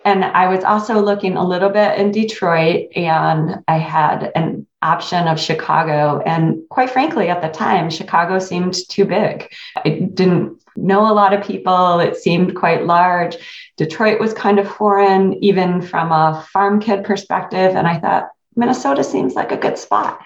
And 0.04 0.24
I 0.24 0.48
was 0.48 0.64
also 0.64 1.02
looking 1.02 1.36
a 1.36 1.46
little 1.46 1.70
bit 1.70 2.00
in 2.00 2.12
Detroit, 2.12 2.88
and 2.96 3.62
I 3.68 3.78
had 3.78 4.32
an 4.36 4.66
option 4.82 5.28
of 5.28 5.40
Chicago. 5.40 6.22
And 6.26 6.62
quite 6.70 6.90
frankly, 6.90 7.28
at 7.30 7.42
the 7.42 7.50
time, 7.50 7.90
Chicago 7.90 8.40
seemed 8.40 8.76
too 8.90 9.04
big. 9.04 9.52
I 9.84 9.90
didn't 10.14 10.62
know 10.78 11.12
a 11.12 11.14
lot 11.14 11.34
of 11.34 11.44
people, 11.44 12.00
it 12.00 12.16
seemed 12.16 12.56
quite 12.56 12.86
large. 12.86 13.36
Detroit 13.78 14.20
was 14.20 14.34
kind 14.34 14.60
of 14.60 14.70
foreign, 14.70 15.34
even 15.44 15.82
from 15.82 16.12
a 16.12 16.46
farm 16.52 16.80
kid 16.80 17.04
perspective. 17.04 17.76
And 17.76 17.88
I 17.88 18.00
thought, 18.00 18.30
Minnesota 18.56 19.04
seems 19.04 19.36
like 19.36 19.52
a 19.52 19.58
good 19.58 19.78
spot. 19.78 20.20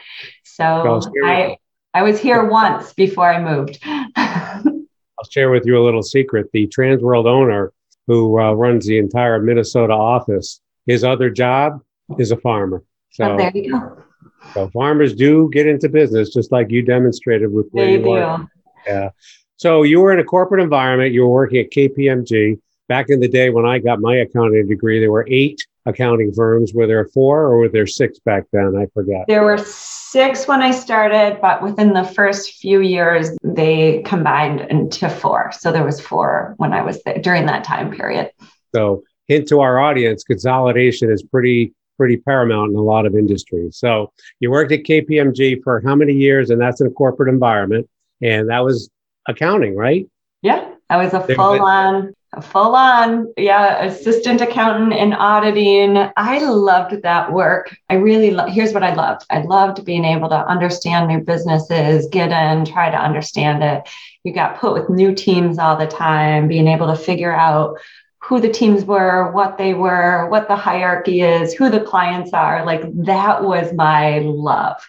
So 0.44 1.02
I, 1.24 1.58
I 1.94 2.02
was 2.02 2.20
here 2.20 2.46
once 2.46 2.94
before 2.94 3.30
I 3.30 3.44
moved. 3.44 3.80
I'll 4.16 5.30
share 5.30 5.52
with 5.52 5.66
you 5.66 5.78
a 5.78 5.84
little 5.84 6.02
secret. 6.02 6.50
The 6.54 6.68
Trans 6.68 7.02
World 7.02 7.28
owner 7.28 7.74
who 8.08 8.40
uh, 8.40 8.54
runs 8.54 8.86
the 8.86 8.98
entire 8.98 9.42
Minnesota 9.42 9.94
office, 9.94 10.62
his 10.86 11.04
other 11.04 11.30
job 11.30 11.82
is 12.18 12.32
a 12.32 12.38
farmer. 12.38 12.84
So 13.12 13.34
oh, 13.34 13.38
there 13.38 13.52
you 13.54 13.72
go. 13.72 14.04
So 14.54 14.70
farmers 14.70 15.14
do 15.14 15.50
get 15.52 15.68
into 15.68 15.90
business, 15.90 16.34
just 16.34 16.52
like 16.52 16.72
you 16.72 16.82
demonstrated 16.82 17.52
with 17.52 17.68
where 17.72 17.86
they 17.86 17.92
you 17.94 18.04
do. 18.04 18.48
Yeah. 18.88 19.10
So 19.58 19.84
you 19.84 20.02
were 20.02 20.12
in 20.12 20.20
a 20.20 20.24
corporate 20.24 20.64
environment. 20.64 21.14
You 21.14 21.22
were 21.22 21.30
working 21.30 21.60
at 21.60 21.72
KPMG. 21.72 22.60
Back 22.92 23.06
in 23.08 23.22
the 23.22 23.30
day 23.30 23.52
when 23.52 23.66
I 23.66 23.80
got 23.80 24.02
my 24.02 24.18
accounting 24.18 24.68
degree, 24.68 25.00
there 25.00 25.14
were 25.14 25.26
eight 25.30 25.66
accounting 25.86 26.34
firms. 26.34 26.74
Were 26.74 26.88
there 26.88 27.06
four 27.06 27.44
or 27.44 27.60
were 27.60 27.70
there 27.70 27.88
six 27.88 28.20
back 28.20 28.44
then? 28.52 28.76
I 28.76 28.88
forget. 28.94 29.24
There 29.30 29.46
were 29.46 29.58
six 29.60 30.46
when 30.46 30.62
I 30.62 30.72
started, 30.72 31.40
but 31.42 31.64
within 31.64 31.94
the 31.94 32.04
first 32.04 32.56
few 32.56 32.82
years, 32.82 33.30
they 33.46 34.02
combined 34.02 34.60
into 34.70 35.08
four. 35.08 35.54
So 35.54 35.72
there 35.72 35.86
was 35.86 36.02
four 36.02 36.54
when 36.58 36.74
I 36.74 36.82
was 36.82 37.02
there 37.04 37.18
during 37.20 37.46
that 37.46 37.64
time 37.64 37.92
period. 37.92 38.30
So 38.76 39.04
hint 39.30 39.48
to 39.48 39.62
our 39.62 39.80
audience, 39.80 40.26
consolidation 40.26 41.10
is 41.10 41.24
pretty 41.24 41.74
pretty 41.96 42.18
paramount 42.18 42.72
in 42.72 42.76
a 42.76 42.82
lot 42.82 43.06
of 43.06 43.16
industries. 43.16 43.78
So 43.78 44.12
you 44.42 44.52
worked 44.52 44.74
at 44.74 44.84
KPMG 44.84 45.64
for 45.64 45.82
how 45.86 45.96
many 45.96 46.12
years? 46.12 46.50
And 46.50 46.60
that's 46.60 46.82
in 46.82 46.88
a 46.88 46.92
corporate 46.92 47.30
environment. 47.30 47.90
And 48.22 48.50
that 48.50 48.66
was 48.66 48.90
accounting, 49.30 49.78
right? 49.78 50.10
Yeah, 50.42 50.74
I 50.90 50.98
was 50.98 51.14
a 51.14 51.22
full 51.22 51.62
on, 51.62 52.14
full 52.40 52.76
on, 52.76 53.34
yeah, 53.36 53.84
assistant 53.84 54.40
accountant 54.40 54.94
in 54.94 55.12
auditing. 55.12 55.98
I 56.16 56.40
loved 56.40 57.02
that 57.02 57.34
work. 57.34 57.76
I 57.90 57.96
really, 57.96 58.32
lo- 58.32 58.48
here's 58.48 58.74
what 58.74 58.84
I 58.84 58.94
loved 58.94 59.26
I 59.30 59.42
loved 59.42 59.84
being 59.84 60.06
able 60.06 60.30
to 60.30 60.48
understand 60.48 61.10
new 61.10 61.20
businesses, 61.20 62.08
get 62.08 62.32
in, 62.32 62.64
try 62.64 62.90
to 62.90 62.98
understand 62.98 63.64
it. 63.64 63.90
You 64.24 64.34
got 64.34 64.60
put 64.60 64.74
with 64.74 64.90
new 64.90 65.14
teams 65.14 65.60
all 65.60 65.76
the 65.76 65.88
time, 65.88 66.48
being 66.48 66.68
able 66.68 66.88
to 66.88 66.96
figure 66.96 67.34
out 67.34 67.78
who 68.20 68.40
the 68.40 68.50
teams 68.50 68.86
were, 68.86 69.32
what 69.32 69.58
they 69.58 69.74
were, 69.74 70.30
what 70.30 70.48
the 70.48 70.56
hierarchy 70.56 71.22
is, 71.22 71.54
who 71.54 71.70
the 71.70 71.82
clients 71.82 72.32
are. 72.34 72.66
Like 72.66 72.82
that 73.04 73.44
was 73.44 73.74
my 73.74 74.20
love. 74.20 74.88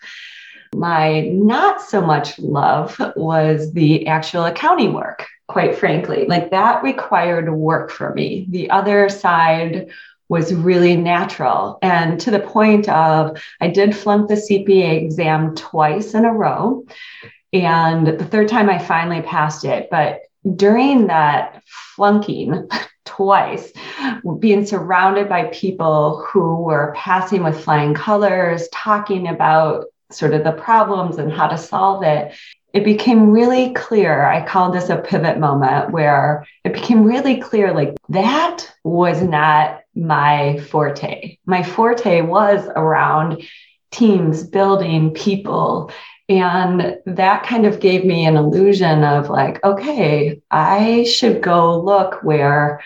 My 0.75 1.23
not 1.23 1.83
so 1.83 2.01
much 2.01 2.39
love 2.39 3.01
was 3.17 3.73
the 3.73 4.07
actual 4.07 4.45
accounting 4.45 4.93
work, 4.93 5.27
quite 5.49 5.77
frankly. 5.77 6.27
Like 6.27 6.51
that 6.51 6.83
required 6.83 7.53
work 7.53 7.91
for 7.91 8.13
me. 8.15 8.47
The 8.49 8.71
other 8.71 9.09
side 9.09 9.91
was 10.29 10.55
really 10.55 10.97
natural. 10.97 11.79
And 11.83 12.19
to 12.21 12.31
the 12.31 12.41
point 12.41 12.89
of, 12.89 13.43
I 13.61 13.69
did 13.69 13.95
flunk 13.95 14.29
the 14.29 14.35
CPA 14.35 15.03
exam 15.03 15.55
twice 15.55 16.15
in 16.15 16.25
a 16.25 16.33
row. 16.33 16.87
And 17.53 18.07
the 18.07 18.25
third 18.25 18.49
time 18.49 18.71
I 18.71 18.79
finally 18.79 19.21
passed 19.21 19.65
it. 19.65 19.89
But 19.91 20.21
during 20.57 21.09
that 21.09 21.63
flunking, 21.67 22.69
twice, 23.05 23.73
being 24.39 24.65
surrounded 24.65 25.29
by 25.29 25.45
people 25.53 26.25
who 26.27 26.63
were 26.63 26.95
passing 26.97 27.43
with 27.43 27.63
flying 27.63 27.93
colors, 27.93 28.69
talking 28.73 29.29
about 29.29 29.85
sort 30.11 30.33
of 30.33 30.45
the 30.45 30.53
problems 30.53 31.19
and 31.19 31.33
how 31.33 31.47
to 31.49 31.59
solve 31.59 32.03
it, 32.05 32.35
it 32.73 32.85
became 32.85 33.31
really 33.31 33.73
clear. 33.75 34.25
I 34.25 34.45
call 34.45 34.73
this 34.73 34.89
a 34.89 34.97
pivot 34.97 35.39
moment 35.39 35.91
where 35.91 36.47
it 36.65 36.73
became 36.73 37.05
really 37.05 37.41
clear 37.41 37.73
like 37.73 37.97
that 38.09 38.67
was 38.83 39.23
not 39.23 39.81
my 39.95 40.59
forte. 40.71 41.37
My 41.45 41.63
forte 41.63 42.23
was 42.23 42.67
around 42.77 43.43
teams, 43.91 44.43
building 44.43 45.13
people. 45.13 45.91
And 46.29 46.97
that 47.05 47.43
kind 47.45 47.67
of 47.67 47.81
gave 47.81 48.07
me 48.07 48.25
an 48.25 48.37
illusion 48.37 49.05
of 49.05 49.29
like, 49.29 49.63
okay, 49.65 50.41
I 50.51 51.05
should 51.05 51.43
go 51.43 51.79
look 51.79 52.23
where 52.23 52.81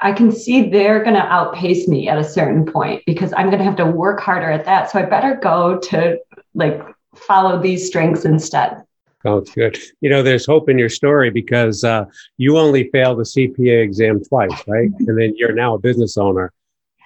I 0.00 0.12
can 0.12 0.32
see 0.32 0.70
they're 0.70 1.02
going 1.02 1.16
to 1.16 1.20
outpace 1.20 1.88
me 1.88 2.08
at 2.08 2.18
a 2.18 2.24
certain 2.24 2.64
point 2.64 3.02
because 3.04 3.32
I'm 3.36 3.46
going 3.46 3.58
to 3.58 3.64
have 3.64 3.76
to 3.76 3.86
work 3.86 4.20
harder 4.20 4.50
at 4.50 4.64
that. 4.64 4.90
So 4.90 5.00
I 5.00 5.02
better 5.02 5.34
go 5.34 5.78
to 5.78 6.18
like 6.54 6.80
follow 7.16 7.60
these 7.60 7.86
strengths 7.86 8.24
instead. 8.24 8.84
Sounds 9.22 9.50
good. 9.50 9.76
You 10.00 10.10
know, 10.10 10.22
there's 10.22 10.46
hope 10.46 10.68
in 10.68 10.78
your 10.78 10.88
story 10.88 11.30
because 11.30 11.82
uh, 11.82 12.04
you 12.36 12.56
only 12.56 12.88
failed 12.90 13.18
the 13.18 13.24
CPA 13.24 13.82
exam 13.82 14.22
twice, 14.22 14.52
right? 14.68 14.90
and 14.98 15.18
then 15.18 15.34
you're 15.36 15.52
now 15.52 15.74
a 15.74 15.78
business 15.78 16.16
owner. 16.16 16.52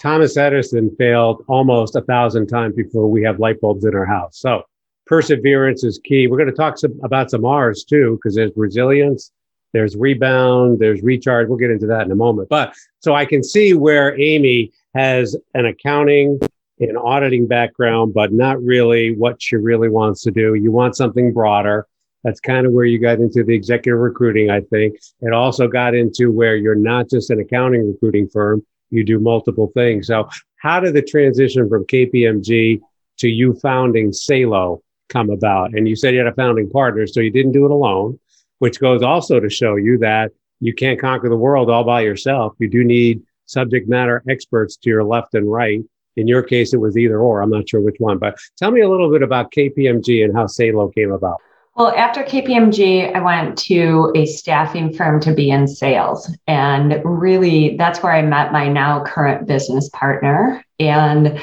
Thomas 0.00 0.36
Edison 0.36 0.94
failed 0.96 1.44
almost 1.48 1.96
a 1.96 2.02
thousand 2.02 2.48
times 2.48 2.74
before 2.74 3.08
we 3.08 3.22
have 3.22 3.38
light 3.38 3.60
bulbs 3.60 3.84
in 3.84 3.94
our 3.94 4.04
house. 4.04 4.38
So 4.38 4.62
perseverance 5.06 5.84
is 5.84 6.00
key. 6.04 6.26
We're 6.26 6.36
going 6.36 6.50
to 6.50 6.56
talk 6.56 6.76
some, 6.76 6.98
about 7.02 7.30
some 7.30 7.44
R's 7.44 7.84
too, 7.84 8.18
because 8.20 8.34
there's 8.34 8.52
resilience, 8.56 9.30
there's 9.72 9.96
rebound, 9.96 10.80
there's 10.80 11.02
recharge. 11.02 11.48
We'll 11.48 11.58
get 11.58 11.70
into 11.70 11.86
that 11.86 12.04
in 12.04 12.12
a 12.12 12.16
moment. 12.16 12.48
But 12.50 12.74
so 13.00 13.14
I 13.14 13.24
can 13.24 13.42
see 13.42 13.72
where 13.72 14.20
Amy 14.20 14.72
has 14.94 15.36
an 15.54 15.66
accounting 15.66 16.38
and 16.78 16.98
auditing 16.98 17.46
background, 17.46 18.12
but 18.12 18.32
not 18.32 18.62
really 18.62 19.14
what 19.14 19.40
she 19.40 19.56
really 19.56 19.88
wants 19.88 20.22
to 20.22 20.30
do. 20.30 20.54
You 20.54 20.72
want 20.72 20.96
something 20.96 21.32
broader. 21.32 21.86
That's 22.24 22.40
kind 22.40 22.66
of 22.66 22.72
where 22.72 22.84
you 22.84 22.98
got 22.98 23.18
into 23.18 23.42
the 23.42 23.54
executive 23.54 23.98
recruiting, 23.98 24.50
I 24.50 24.60
think. 24.60 24.96
It 25.20 25.32
also 25.32 25.66
got 25.66 25.94
into 25.94 26.30
where 26.30 26.56
you're 26.56 26.74
not 26.74 27.10
just 27.10 27.30
an 27.30 27.40
accounting 27.40 27.88
recruiting 27.88 28.28
firm, 28.28 28.64
you 28.90 29.04
do 29.04 29.18
multiple 29.18 29.70
things. 29.74 30.06
So, 30.06 30.28
how 30.56 30.80
did 30.80 30.94
the 30.94 31.02
transition 31.02 31.68
from 31.68 31.84
KPMG 31.86 32.80
to 33.18 33.28
you 33.28 33.54
founding 33.54 34.12
Salo 34.12 34.82
come 35.08 35.30
about? 35.30 35.74
And 35.74 35.88
you 35.88 35.96
said 35.96 36.14
you 36.14 36.18
had 36.20 36.28
a 36.28 36.34
founding 36.34 36.70
partner, 36.70 37.06
so 37.06 37.20
you 37.20 37.30
didn't 37.30 37.52
do 37.52 37.64
it 37.64 37.70
alone 37.70 38.18
which 38.62 38.78
goes 38.78 39.02
also 39.02 39.40
to 39.40 39.50
show 39.50 39.74
you 39.74 39.98
that 39.98 40.30
you 40.60 40.72
can't 40.72 41.00
conquer 41.00 41.28
the 41.28 41.36
world 41.36 41.68
all 41.68 41.82
by 41.82 42.00
yourself. 42.00 42.54
You 42.60 42.70
do 42.70 42.84
need 42.84 43.20
subject 43.46 43.88
matter 43.88 44.22
experts 44.30 44.76
to 44.76 44.88
your 44.88 45.02
left 45.02 45.34
and 45.34 45.50
right. 45.50 45.80
In 46.16 46.28
your 46.28 46.44
case, 46.44 46.72
it 46.72 46.76
was 46.76 46.96
either 46.96 47.18
or. 47.18 47.42
I'm 47.42 47.50
not 47.50 47.68
sure 47.68 47.80
which 47.80 47.96
one, 47.98 48.18
but 48.18 48.38
tell 48.56 48.70
me 48.70 48.82
a 48.82 48.88
little 48.88 49.10
bit 49.10 49.20
about 49.20 49.50
KPMG 49.50 50.24
and 50.24 50.32
how 50.32 50.46
Salo 50.46 50.90
came 50.90 51.10
about. 51.10 51.38
Well, 51.74 51.94
after 51.96 52.22
KPMG, 52.22 53.14
I 53.14 53.20
went 53.20 53.56
to 53.60 54.12
a 54.14 54.26
staffing 54.26 54.92
firm 54.92 55.20
to 55.20 55.32
be 55.32 55.48
in 55.48 55.66
sales. 55.66 56.30
And 56.46 57.00
really, 57.02 57.76
that's 57.78 58.02
where 58.02 58.12
I 58.12 58.20
met 58.20 58.52
my 58.52 58.68
now 58.68 59.02
current 59.04 59.46
business 59.46 59.88
partner. 59.88 60.62
And 60.78 61.40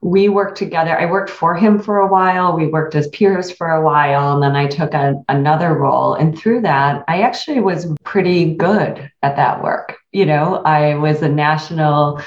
we 0.00 0.28
worked 0.28 0.58
together. 0.58 0.98
I 0.98 1.06
worked 1.06 1.30
for 1.30 1.54
him 1.54 1.78
for 1.78 1.98
a 1.98 2.08
while. 2.08 2.56
We 2.56 2.66
worked 2.66 2.96
as 2.96 3.06
peers 3.08 3.52
for 3.52 3.70
a 3.70 3.84
while. 3.84 4.32
And 4.32 4.42
then 4.42 4.56
I 4.56 4.66
took 4.66 4.94
a, 4.94 5.14
another 5.28 5.74
role. 5.74 6.14
And 6.14 6.36
through 6.36 6.62
that, 6.62 7.04
I 7.06 7.22
actually 7.22 7.60
was 7.60 7.86
pretty 8.02 8.54
good 8.54 9.10
at 9.22 9.36
that 9.36 9.62
work. 9.62 9.96
You 10.10 10.26
know, 10.26 10.56
I 10.64 10.96
was 10.96 11.22
a 11.22 11.28
national 11.28 12.20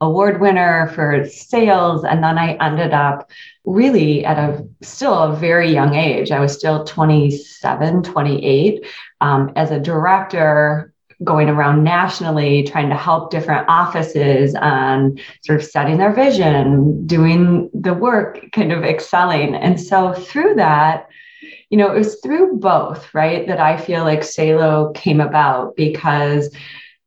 award 0.00 0.40
winner 0.40 0.88
for 0.88 1.24
sales. 1.28 2.04
And 2.04 2.22
then 2.22 2.36
I 2.36 2.54
ended 2.54 2.92
up 2.92 3.30
really 3.66 4.24
at 4.24 4.38
a 4.38 4.66
still 4.80 5.14
a 5.14 5.36
very 5.36 5.70
young 5.72 5.94
age. 5.94 6.30
I 6.30 6.40
was 6.40 6.54
still 6.54 6.84
27, 6.84 8.04
28 8.04 8.86
um, 9.20 9.52
as 9.56 9.70
a 9.70 9.80
director 9.80 10.92
going 11.24 11.48
around 11.48 11.82
nationally 11.82 12.62
trying 12.62 12.90
to 12.90 12.96
help 12.96 13.30
different 13.30 13.66
offices 13.68 14.54
on 14.54 15.18
sort 15.42 15.60
of 15.60 15.66
setting 15.66 15.96
their 15.96 16.12
vision, 16.12 17.06
doing 17.06 17.70
the 17.72 17.94
work, 17.94 18.44
kind 18.52 18.70
of 18.70 18.84
excelling. 18.84 19.54
And 19.54 19.80
so 19.80 20.12
through 20.12 20.54
that, 20.56 21.08
you 21.70 21.78
know, 21.78 21.90
it 21.90 21.98
was 21.98 22.20
through 22.20 22.58
both, 22.58 23.12
right, 23.14 23.46
that 23.48 23.58
I 23.58 23.78
feel 23.78 24.04
like 24.04 24.22
Salo 24.22 24.92
came 24.92 25.20
about 25.20 25.74
because 25.74 26.54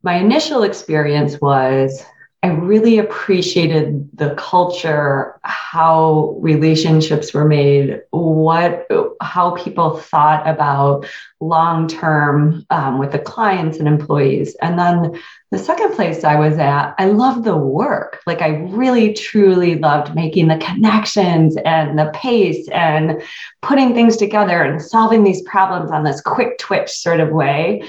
my 0.02 0.16
initial 0.16 0.64
experience 0.64 1.40
was 1.40 2.04
I 2.42 2.48
really 2.48 2.96
appreciated 2.96 4.08
the 4.16 4.34
culture, 4.36 5.38
how 5.42 6.36
relationships 6.38 7.34
were 7.34 7.44
made, 7.44 8.00
what, 8.12 8.86
how 9.20 9.50
people 9.56 9.98
thought 9.98 10.48
about 10.48 11.06
long 11.40 11.86
term 11.86 12.64
um, 12.70 12.98
with 12.98 13.12
the 13.12 13.18
clients 13.18 13.78
and 13.78 13.86
employees. 13.86 14.56
And 14.62 14.78
then 14.78 15.20
the 15.50 15.58
second 15.58 15.94
place 15.94 16.24
I 16.24 16.36
was 16.36 16.56
at, 16.56 16.94
I 16.96 17.06
loved 17.06 17.44
the 17.44 17.58
work. 17.58 18.22
Like 18.26 18.40
I 18.40 18.56
really 18.70 19.12
truly 19.12 19.74
loved 19.74 20.14
making 20.14 20.48
the 20.48 20.56
connections 20.56 21.58
and 21.66 21.98
the 21.98 22.10
pace 22.14 22.66
and 22.68 23.20
putting 23.60 23.92
things 23.92 24.16
together 24.16 24.62
and 24.62 24.80
solving 24.80 25.24
these 25.24 25.42
problems 25.42 25.90
on 25.90 26.04
this 26.04 26.22
quick 26.22 26.56
twitch 26.56 26.88
sort 26.88 27.20
of 27.20 27.32
way. 27.32 27.82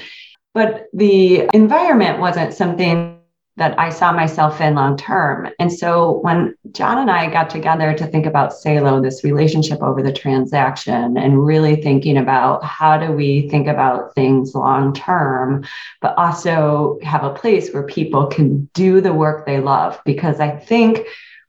But 0.52 0.88
the 0.92 1.48
environment 1.54 2.18
wasn't 2.18 2.52
something 2.52 3.11
that 3.56 3.78
I 3.78 3.90
saw 3.90 4.12
myself 4.12 4.60
in 4.62 4.76
long 4.76 4.96
term. 4.96 5.50
And 5.58 5.70
so 5.70 6.20
when 6.20 6.54
John 6.72 6.96
and 6.96 7.10
I 7.10 7.30
got 7.30 7.50
together 7.50 7.92
to 7.94 8.06
think 8.06 8.24
about 8.24 8.54
Salo, 8.54 9.02
this 9.02 9.24
relationship 9.24 9.82
over 9.82 10.02
the 10.02 10.12
transaction, 10.12 11.18
and 11.18 11.44
really 11.44 11.76
thinking 11.76 12.16
about 12.16 12.64
how 12.64 12.96
do 12.96 13.12
we 13.12 13.48
think 13.50 13.68
about 13.68 14.14
things 14.14 14.54
long 14.54 14.94
term, 14.94 15.66
but 16.00 16.16
also 16.16 16.98
have 17.02 17.24
a 17.24 17.34
place 17.34 17.72
where 17.72 17.82
people 17.82 18.26
can 18.26 18.70
do 18.72 19.02
the 19.02 19.12
work 19.12 19.44
they 19.44 19.60
love. 19.60 20.00
Because 20.06 20.40
I 20.40 20.56
think 20.56 21.00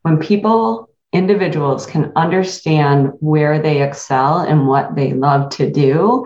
when 0.02 0.18
people, 0.18 0.90
individuals 1.14 1.86
can 1.86 2.12
understand 2.18 3.12
where 3.22 3.62
they 3.62 3.82
excel 3.82 4.40
and 4.40 4.68
what 4.68 4.96
they 4.96 5.14
love 5.14 5.50
to 5.52 5.72
do, 5.72 6.26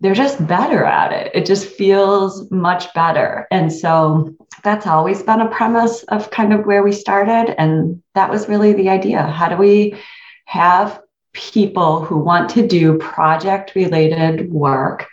they're 0.00 0.14
just 0.14 0.44
better 0.46 0.84
at 0.84 1.12
it. 1.12 1.30
It 1.34 1.46
just 1.46 1.66
feels 1.66 2.50
much 2.50 2.92
better. 2.94 3.46
And 3.50 3.72
so 3.72 4.34
that's 4.62 4.86
always 4.86 5.22
been 5.22 5.40
a 5.40 5.48
premise 5.48 6.02
of 6.04 6.30
kind 6.30 6.52
of 6.52 6.64
where 6.64 6.82
we 6.82 6.92
started. 6.92 7.54
And 7.60 8.02
that 8.14 8.30
was 8.30 8.48
really 8.48 8.72
the 8.72 8.88
idea. 8.88 9.22
How 9.22 9.48
do 9.48 9.56
we 9.56 9.94
have 10.46 11.00
people 11.32 12.04
who 12.04 12.18
want 12.18 12.50
to 12.50 12.66
do 12.66 12.98
project 12.98 13.74
related 13.74 14.50
work 14.50 15.06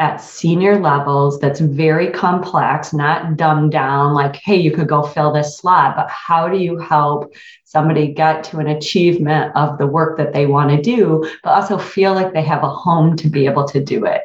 at 0.00 0.16
senior 0.16 0.80
levels 0.80 1.38
that's 1.38 1.60
very 1.60 2.10
complex, 2.10 2.92
not 2.92 3.36
dumbed 3.36 3.70
down 3.70 4.12
like, 4.12 4.34
hey, 4.36 4.56
you 4.56 4.72
could 4.72 4.88
go 4.88 5.02
fill 5.02 5.32
this 5.32 5.56
slot, 5.56 5.94
but 5.94 6.10
how 6.10 6.48
do 6.48 6.56
you 6.56 6.76
help 6.78 7.32
somebody 7.64 8.08
get 8.08 8.42
to 8.42 8.58
an 8.58 8.66
achievement 8.66 9.54
of 9.54 9.78
the 9.78 9.86
work 9.86 10.16
that 10.16 10.32
they 10.32 10.46
want 10.46 10.70
to 10.70 10.82
do, 10.82 11.24
but 11.44 11.50
also 11.50 11.78
feel 11.78 12.12
like 12.12 12.32
they 12.32 12.42
have 12.42 12.64
a 12.64 12.68
home 12.68 13.16
to 13.16 13.28
be 13.28 13.46
able 13.46 13.64
to 13.68 13.82
do 13.82 14.04
it? 14.04 14.22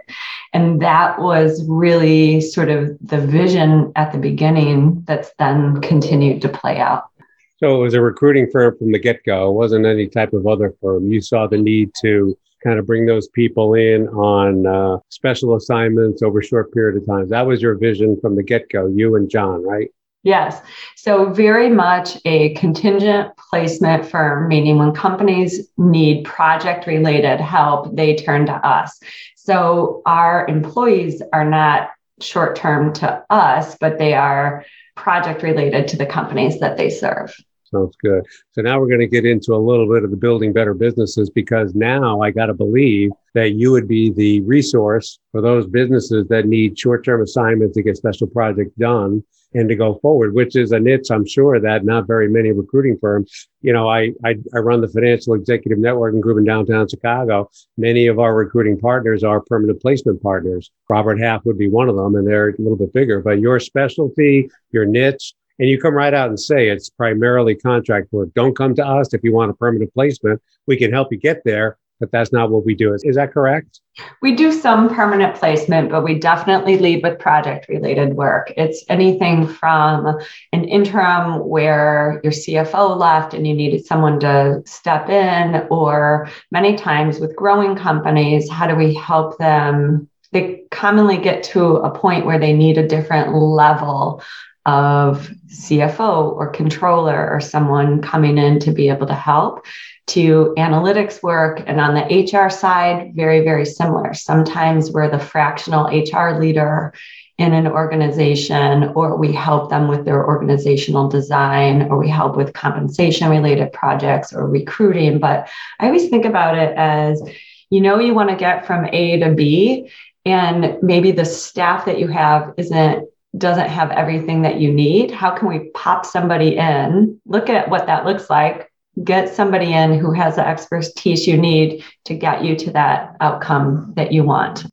And 0.53 0.81
that 0.81 1.19
was 1.19 1.63
really 1.67 2.41
sort 2.41 2.69
of 2.69 2.97
the 3.01 3.19
vision 3.19 3.91
at 3.95 4.11
the 4.11 4.17
beginning 4.17 5.03
that's 5.05 5.31
then 5.37 5.81
continued 5.81 6.41
to 6.41 6.49
play 6.49 6.79
out. 6.79 7.09
So 7.57 7.75
it 7.75 7.83
was 7.83 7.93
a 7.93 8.01
recruiting 8.01 8.49
firm 8.49 8.75
from 8.77 8.91
the 8.91 8.99
get 8.99 9.23
go. 9.23 9.49
It 9.49 9.53
wasn't 9.53 9.85
any 9.85 10.07
type 10.07 10.33
of 10.33 10.47
other 10.47 10.73
firm. 10.81 11.11
You 11.11 11.21
saw 11.21 11.45
the 11.45 11.57
need 11.57 11.91
to 12.01 12.35
kind 12.63 12.79
of 12.79 12.85
bring 12.85 13.05
those 13.05 13.27
people 13.29 13.73
in 13.73 14.07
on 14.09 14.65
uh, 14.67 14.97
special 15.09 15.55
assignments 15.55 16.21
over 16.21 16.41
short 16.41 16.73
period 16.73 17.01
of 17.01 17.07
time. 17.07 17.29
That 17.29 17.45
was 17.45 17.61
your 17.61 17.75
vision 17.75 18.17
from 18.21 18.35
the 18.35 18.43
get 18.43 18.69
go, 18.69 18.87
you 18.87 19.15
and 19.15 19.29
John, 19.29 19.63
right? 19.63 19.89
Yes. 20.23 20.61
So, 20.97 21.31
very 21.31 21.69
much 21.69 22.17
a 22.25 22.53
contingent 22.55 23.31
placement 23.49 24.05
firm, 24.05 24.49
meaning 24.49 24.77
when 24.77 24.93
companies 24.93 25.69
need 25.77 26.25
project 26.25 26.87
related 26.87 27.39
help, 27.39 27.95
they 27.95 28.15
turn 28.15 28.45
to 28.47 28.53
us. 28.53 28.99
So, 29.37 30.01
our 30.05 30.45
employees 30.47 31.21
are 31.31 31.49
not 31.49 31.91
short 32.19 32.57
term 32.57 32.91
to 32.93 33.23
us, 33.29 33.77
but 33.79 33.97
they 33.97 34.13
are 34.13 34.65
project 34.97 35.41
related 35.41 35.87
to 35.87 35.97
the 35.97 36.05
companies 36.05 36.59
that 36.59 36.75
they 36.75 36.89
serve. 36.89 37.33
Sounds 37.71 37.95
good. 38.01 38.25
So 38.51 38.61
now 38.61 38.79
we're 38.79 38.87
going 38.87 38.99
to 38.99 39.07
get 39.07 39.25
into 39.25 39.53
a 39.53 39.57
little 39.57 39.87
bit 39.91 40.03
of 40.03 40.11
the 40.11 40.17
building 40.17 40.53
better 40.53 40.73
businesses 40.73 41.29
because 41.29 41.75
now 41.75 42.21
I 42.21 42.31
got 42.31 42.47
to 42.47 42.53
believe 42.53 43.11
that 43.35 43.51
you 43.51 43.71
would 43.71 43.87
be 43.87 44.11
the 44.11 44.41
resource 44.41 45.19
for 45.31 45.41
those 45.41 45.67
businesses 45.67 46.27
that 46.29 46.47
need 46.47 46.79
short 46.79 47.05
term 47.05 47.21
assignments 47.21 47.75
to 47.75 47.83
get 47.83 47.97
special 47.97 48.27
projects 48.27 48.73
done 48.79 49.23
and 49.53 49.67
to 49.67 49.75
go 49.75 49.95
forward, 50.01 50.33
which 50.33 50.55
is 50.55 50.71
a 50.71 50.79
niche 50.79 51.09
I'm 51.11 51.25
sure 51.25 51.59
that 51.59 51.83
not 51.83 52.07
very 52.07 52.29
many 52.29 52.51
recruiting 52.51 52.97
firms, 52.99 53.49
you 53.61 53.73
know, 53.73 53.89
I, 53.89 54.11
I, 54.23 54.35
I 54.53 54.59
run 54.59 54.81
the 54.81 54.87
financial 54.87 55.33
executive 55.33 55.79
networking 55.79 56.21
group 56.21 56.37
in 56.37 56.45
downtown 56.45 56.87
Chicago. 56.87 57.49
Many 57.77 58.07
of 58.07 58.19
our 58.19 58.35
recruiting 58.35 58.79
partners 58.79 59.23
are 59.23 59.41
permanent 59.41 59.81
placement 59.81 60.21
partners. 60.21 60.69
Robert 60.87 61.19
Half 61.19 61.45
would 61.45 61.57
be 61.57 61.69
one 61.69 61.89
of 61.89 61.95
them 61.95 62.15
and 62.15 62.27
they're 62.27 62.49
a 62.49 62.55
little 62.59 62.77
bit 62.77 62.93
bigger, 62.93 63.21
but 63.21 63.39
your 63.39 63.59
specialty, 63.59 64.49
your 64.71 64.85
niche, 64.85 65.33
and 65.59 65.69
you 65.69 65.79
come 65.79 65.93
right 65.93 66.13
out 66.13 66.29
and 66.29 66.39
say 66.39 66.69
it's 66.69 66.89
primarily 66.89 67.53
contract 67.55 68.11
work. 68.11 68.29
Don't 68.33 68.55
come 68.55 68.73
to 68.75 68.85
us 68.85 69.13
if 69.13 69.23
you 69.23 69.33
want 69.33 69.51
a 69.51 69.53
permanent 69.53 69.93
placement. 69.93 70.41
We 70.67 70.77
can 70.77 70.91
help 70.91 71.11
you 71.11 71.17
get 71.17 71.43
there, 71.43 71.77
but 71.99 72.11
that's 72.11 72.31
not 72.31 72.49
what 72.49 72.65
we 72.65 72.73
do. 72.73 72.93
Is, 72.93 73.03
is 73.03 73.17
that 73.17 73.33
correct? 73.33 73.81
We 74.21 74.35
do 74.35 74.53
some 74.53 74.87
permanent 74.89 75.35
placement, 75.35 75.91
but 75.91 76.03
we 76.05 76.17
definitely 76.17 76.77
lead 76.77 77.03
with 77.03 77.19
project 77.19 77.67
related 77.67 78.13
work. 78.13 78.53
It's 78.55 78.85
anything 78.87 79.45
from 79.45 80.17
an 80.53 80.63
interim 80.63 81.45
where 81.45 82.21
your 82.23 82.31
CFO 82.31 82.97
left 82.97 83.33
and 83.33 83.45
you 83.45 83.53
needed 83.53 83.85
someone 83.85 84.21
to 84.21 84.63
step 84.65 85.09
in, 85.09 85.67
or 85.69 86.29
many 86.51 86.77
times 86.77 87.19
with 87.19 87.35
growing 87.35 87.75
companies, 87.75 88.49
how 88.49 88.65
do 88.67 88.75
we 88.75 88.93
help 88.93 89.37
them? 89.37 90.09
They 90.31 90.63
commonly 90.71 91.17
get 91.17 91.43
to 91.43 91.77
a 91.77 91.89
point 91.89 92.25
where 92.25 92.39
they 92.39 92.53
need 92.53 92.77
a 92.77 92.87
different 92.87 93.33
level 93.33 94.21
of 94.69 95.31
CFO 95.47 96.31
or 96.33 96.51
controller 96.51 97.27
or 97.31 97.39
someone 97.39 98.03
coming 98.03 98.37
in 98.37 98.59
to 98.59 98.71
be 98.71 98.89
able 98.89 99.07
to 99.07 99.15
help 99.15 99.65
to 100.07 100.53
analytics 100.57 101.23
work. 101.23 101.63
And 101.65 101.81
on 101.81 101.95
the 101.95 102.05
HR 102.23 102.51
side, 102.51 103.13
very, 103.15 103.43
very 103.43 103.65
similar. 103.65 104.13
Sometimes 104.13 104.91
we're 104.91 105.09
the 105.09 105.17
fractional 105.17 105.85
HR 105.85 106.39
leader 106.39 106.93
in 107.39 107.53
an 107.53 107.67
organization, 107.67 108.91
or 108.95 109.17
we 109.17 109.31
help 109.31 109.69
them 109.69 109.87
with 109.87 110.05
their 110.05 110.23
organizational 110.27 111.07
design, 111.07 111.83
or 111.83 111.97
we 111.97 112.09
help 112.09 112.35
with 112.35 112.53
compensation 112.53 113.29
related 113.29 113.71
projects 113.71 114.33
or 114.33 114.47
recruiting. 114.47 115.19
But 115.19 115.49
I 115.79 115.87
always 115.87 116.09
think 116.09 116.25
about 116.25 116.57
it 116.57 116.75
as 116.75 117.23
you 117.71 117.81
know, 117.81 117.99
you 117.99 118.13
want 118.13 118.29
to 118.29 118.35
get 118.35 118.65
from 118.65 118.87
A 118.91 119.19
to 119.19 119.33
B, 119.33 119.89
and 120.25 120.77
maybe 120.81 121.11
the 121.11 121.25
staff 121.25 121.85
that 121.85 121.99
you 121.99 122.07
have 122.07 122.53
isn't 122.57 123.08
doesn't 123.37 123.69
have 123.69 123.91
everything 123.91 124.41
that 124.41 124.59
you 124.59 124.73
need, 124.73 125.11
how 125.11 125.31
can 125.31 125.47
we 125.47 125.69
pop 125.69 126.05
somebody 126.05 126.57
in, 126.57 127.19
look 127.25 127.49
at 127.49 127.69
what 127.69 127.85
that 127.85 128.05
looks 128.05 128.29
like, 128.29 128.71
get 129.03 129.33
somebody 129.33 129.73
in 129.73 129.97
who 129.97 130.11
has 130.11 130.35
the 130.35 130.47
expertise 130.47 131.27
you 131.27 131.37
need 131.37 131.83
to 132.05 132.15
get 132.15 132.43
you 132.43 132.55
to 132.55 132.71
that 132.71 133.15
outcome 133.21 133.93
that 133.95 134.11
you 134.11 134.23
want? 134.23 134.65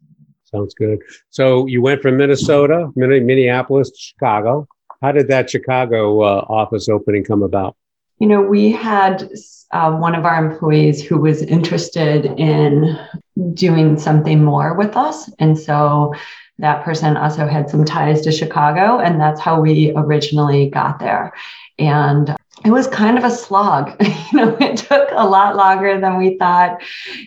Sounds 0.44 0.74
good. 0.74 1.00
So 1.30 1.66
you 1.66 1.82
went 1.82 2.00
from 2.02 2.16
Minnesota, 2.16 2.90
Minneapolis 2.96 3.90
to 3.90 3.98
Chicago. 3.98 4.66
How 5.02 5.12
did 5.12 5.28
that 5.28 5.50
Chicago 5.50 6.22
uh, 6.22 6.46
office 6.48 6.88
opening 6.88 7.24
come 7.24 7.42
about? 7.42 7.76
You 8.18 8.28
know, 8.28 8.40
we 8.40 8.72
had 8.72 9.28
uh, 9.72 9.92
one 9.92 10.14
of 10.14 10.24
our 10.24 10.42
employees 10.42 11.04
who 11.04 11.18
was 11.18 11.42
interested 11.42 12.24
in 12.24 12.98
doing 13.52 13.98
something 13.98 14.42
more 14.42 14.74
with 14.74 14.96
us. 14.96 15.30
And 15.38 15.58
so 15.58 16.14
that 16.58 16.84
person 16.84 17.16
also 17.16 17.46
had 17.46 17.68
some 17.68 17.84
ties 17.84 18.22
to 18.22 18.32
Chicago, 18.32 18.98
and 18.98 19.20
that's 19.20 19.40
how 19.40 19.60
we 19.60 19.92
originally 19.94 20.70
got 20.70 20.98
there. 20.98 21.32
And 21.78 22.34
it 22.64 22.70
was 22.70 22.86
kind 22.86 23.18
of 23.18 23.24
a 23.24 23.30
slog. 23.30 23.94
you 24.32 24.38
know, 24.38 24.56
it 24.60 24.78
took 24.78 25.08
a 25.12 25.26
lot 25.26 25.56
longer 25.56 26.00
than 26.00 26.16
we 26.16 26.38
thought. 26.38 26.82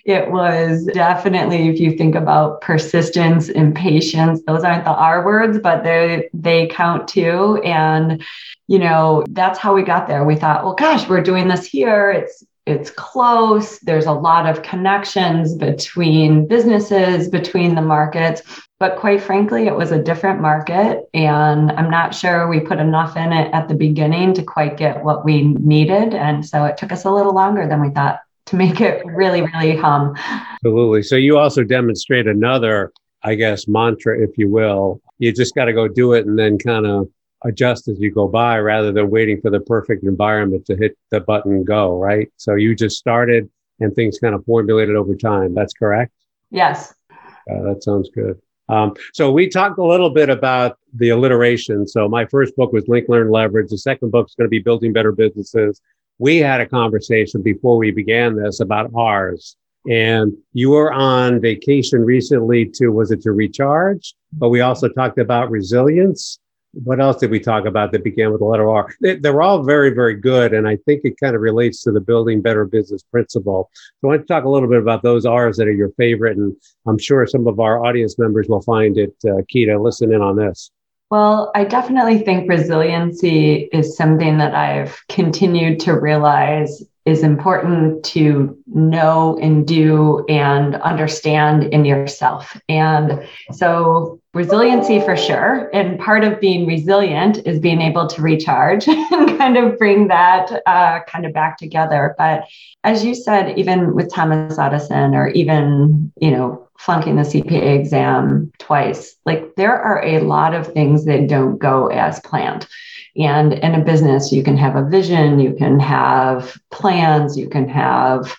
It 0.06 0.32
was 0.32 0.86
definitely, 0.94 1.70
if 1.70 1.80
you 1.80 1.96
think 1.96 2.16
about 2.16 2.62
persistence 2.62 3.50
and 3.50 3.76
patience, 3.76 4.42
those 4.48 4.64
aren't 4.64 4.86
the 4.86 4.92
R 4.92 5.24
words, 5.24 5.60
but 5.60 5.84
they 5.84 6.30
they 6.34 6.68
count 6.68 7.08
too. 7.08 7.62
And 7.64 8.24
you 8.68 8.80
know, 8.80 9.24
that's 9.30 9.60
how 9.60 9.74
we 9.74 9.84
got 9.84 10.08
there. 10.08 10.24
We 10.24 10.36
thought, 10.36 10.64
well, 10.64 10.76
gosh, 10.76 11.08
we're 11.08 11.22
doing 11.22 11.48
this 11.48 11.66
here. 11.66 12.12
It's 12.12 12.44
it's 12.66 12.92
close. 12.92 13.80
There's 13.80 14.06
a 14.06 14.12
lot 14.12 14.48
of 14.48 14.62
connections 14.62 15.56
between 15.56 16.48
businesses, 16.48 17.28
between 17.28 17.76
the 17.76 17.82
markets. 17.82 18.42
But 18.80 18.96
quite 18.96 19.22
frankly, 19.22 19.68
it 19.68 19.76
was 19.76 19.92
a 19.92 20.02
different 20.02 20.40
market. 20.40 21.10
And 21.14 21.72
I'm 21.74 21.90
not 21.90 22.16
sure 22.16 22.48
we 22.48 22.62
put 22.62 22.80
enough 22.80 23.18
in 23.18 23.34
it 23.34 23.54
at 23.54 23.68
the 23.68 23.76
beginning 23.76 24.34
to 24.36 24.44
quite 24.44 24.78
get 24.78 25.04
what 25.04 25.26
we 25.26 25.44
needed. 25.44 26.14
And 26.14 26.46
so 26.46 26.64
it 26.64 26.78
took 26.78 26.94
us 26.94 27.04
a 27.04 27.12
little 27.12 27.34
longer 27.34 27.68
than 27.68 27.82
we 27.82 27.90
thought 27.90 28.22
to 28.46 28.56
make 28.56 28.80
it 28.80 29.06
really, 29.06 29.42
really 29.42 29.76
hum. 29.76 30.16
Absolutely. 30.64 31.04
So 31.04 31.18
you 31.18 31.38
also 31.38 31.64
demonstrate 31.64 32.26
another, 32.26 32.94
I 33.24 33.36
guess, 33.36 33.68
mantra, 33.68 34.18
if 34.18 34.38
you 34.38 34.50
will. 34.50 35.02
You 35.18 35.34
just 35.34 35.56
got 35.56 35.66
to 35.66 35.74
go 35.74 35.90
do 35.90 36.14
it 36.14 36.26
and 36.26 36.40
then 36.40 36.58
kind 36.58 36.86
of 36.86 37.10
adjust 37.44 37.90
as 37.90 38.00
you 38.00 38.12
go 38.12 38.28
by 38.28 38.60
rather 38.60 38.92
than 38.94 39.10
waiting 39.10 39.42
for 39.42 39.50
the 39.50 39.60
perfect 39.60 40.04
environment 40.04 40.66
to 40.68 40.78
hit 40.78 40.98
the 41.12 41.20
button 41.20 41.66
go, 41.66 41.98
right? 41.98 42.30
So 42.38 42.56
you 42.56 42.76
just 42.76 42.98
started 42.98 43.50
and 43.82 43.94
things 43.94 44.20
kind 44.20 44.36
of 44.36 44.44
formulated 44.46 44.96
over 44.96 45.16
time. 45.16 45.54
That's 45.54 45.74
correct? 45.74 46.14
Yes. 46.50 46.94
Uh, 47.12 47.64
that 47.64 47.84
sounds 47.84 48.10
good. 48.14 48.40
Um, 48.70 48.94
so 49.14 49.32
we 49.32 49.50
talked 49.50 49.80
a 49.80 49.84
little 49.84 50.12
bit 50.12 50.30
about 50.30 50.78
the 50.94 51.10
alliteration. 51.10 51.88
So 51.88 52.08
my 52.08 52.26
first 52.26 52.56
book 52.56 52.72
was 52.72 52.88
Link, 52.88 53.10
Learn, 53.10 53.32
Leverage. 53.32 53.70
The 53.70 53.78
second 53.78 54.12
book 54.12 54.28
is 54.30 54.36
going 54.36 54.46
to 54.46 54.50
be 54.50 54.60
Building 54.60 54.94
Better 54.94 55.12
Businesses. 55.12 55.82
We 56.20 56.38
had 56.38 56.62
a 56.62 56.68
conversation 56.68 57.42
before 57.42 57.78
we 57.78 57.92
began 57.92 58.36
this 58.36 58.60
about 58.60 58.92
ours. 58.96 59.56
And 59.90 60.34
you 60.54 60.72
were 60.72 60.94
on 60.94 61.42
vacation 61.42 62.06
recently 62.06 62.66
to, 62.76 62.90
was 62.90 63.12
it 63.12 63.22
to 63.24 63.32
recharge? 63.32 64.14
But 64.34 64.50
we 64.50 64.62
also 64.62 64.90
talked 64.90 65.18
about 65.18 65.50
resilience 65.50 66.40
what 66.74 67.00
else 67.00 67.18
did 67.18 67.32
we 67.32 67.40
talk 67.40 67.66
about 67.66 67.92
that 67.92 68.04
began 68.04 68.32
with 68.32 68.40
the 68.40 68.46
letter 68.46 68.70
R? 68.70 68.94
They, 69.02 69.16
they're 69.16 69.42
all 69.42 69.64
very, 69.64 69.90
very 69.90 70.16
good. 70.16 70.54
And 70.54 70.68
I 70.68 70.78
think 70.86 71.02
it 71.04 71.20
kind 71.20 71.36
of 71.36 71.42
relates 71.42 71.82
to 71.84 71.92
the 71.92 72.02
building 72.02 72.42
better 72.42 72.66
business 72.66 73.04
principle. 73.04 73.70
So 73.74 74.08
I 74.08 74.08
want 74.08 74.22
to 74.22 74.28
talk 74.28 74.44
a 74.44 74.50
little 74.50 74.70
bit 74.70 74.82
about 74.82 75.04
those 75.04 75.26
R's 75.26 75.58
that 75.58 75.68
are 75.68 75.74
your 75.74 75.92
favorite. 75.92 76.38
And 76.38 76.56
I'm 76.88 76.98
sure 76.98 77.26
some 77.26 77.48
of 77.48 77.60
our 77.60 77.84
audience 77.84 78.20
members 78.20 78.48
will 78.48 78.62
find 78.62 78.98
it 78.98 79.16
uh, 79.28 79.42
key 79.48 79.66
to 79.66 79.80
listen 79.80 80.14
in 80.14 80.22
on 80.22 80.36
this. 80.36 80.72
Well, 81.10 81.52
I 81.56 81.64
definitely 81.64 82.20
think 82.20 82.48
resiliency 82.48 83.68
is 83.74 83.98
something 83.98 84.38
that 84.38 84.54
I've 84.54 85.02
continued 85.10 85.80
to 85.82 86.00
realize 86.00 86.84
is 87.10 87.24
important 87.24 88.06
to 88.06 88.58
know 88.68 89.38
and 89.42 89.68
do 89.68 90.24
and 90.30 90.76
understand 90.76 91.64
in 91.64 91.84
yourself. 91.84 92.60
And 92.70 93.28
so, 93.52 94.20
resiliency 94.34 95.00
for 95.00 95.18
sure. 95.18 95.70
And 95.74 96.00
part 96.00 96.24
of 96.24 96.40
being 96.40 96.68
resilient 96.68 97.40
is 97.48 97.60
being 97.60 97.82
able 97.82 98.08
to 98.08 98.22
recharge 98.22 98.88
and 98.88 99.38
kind 99.38 99.58
of 99.58 99.78
bring 99.78 100.08
that 100.10 100.62
uh, 100.68 101.00
kind 101.08 101.26
of 101.26 101.34
back 101.34 101.58
together. 101.58 102.14
But 102.18 102.44
as 102.84 103.04
you 103.04 103.16
said, 103.16 103.58
even 103.58 103.96
with 103.96 104.14
Thomas 104.14 104.60
Edison, 104.60 105.16
or 105.16 105.30
even, 105.30 106.12
you 106.22 106.32
know, 106.32 106.68
flunking 106.78 107.16
the 107.16 107.24
CPA 107.24 107.80
exam 107.80 108.52
twice, 108.60 109.16
like 109.26 109.56
there 109.56 109.76
are 109.76 110.06
a 110.06 110.20
lot 110.20 110.54
of 110.54 110.72
things 110.72 111.06
that 111.06 111.28
don't 111.28 111.58
go 111.58 111.88
as 111.88 112.20
planned. 112.20 112.68
And 113.16 113.54
in 113.54 113.76
a 113.76 113.84
business, 113.84 114.32
you 114.32 114.44
can 114.44 114.58
have 114.58 114.76
a 114.76 114.88
vision, 114.88 115.40
you 115.40 115.54
can 115.54 115.80
have 115.80 116.58
plans, 116.72 117.38
you 117.38 117.50
can 117.50 117.68
have 117.70 118.36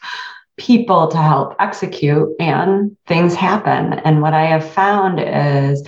people 0.56 1.08
to 1.08 1.16
help 1.16 1.56
execute, 1.58 2.28
and 2.38 2.96
things 3.06 3.34
happen. 3.34 3.94
And 3.94 4.20
what 4.20 4.34
I 4.34 4.46
have 4.46 4.68
found 4.70 5.18
is, 5.20 5.86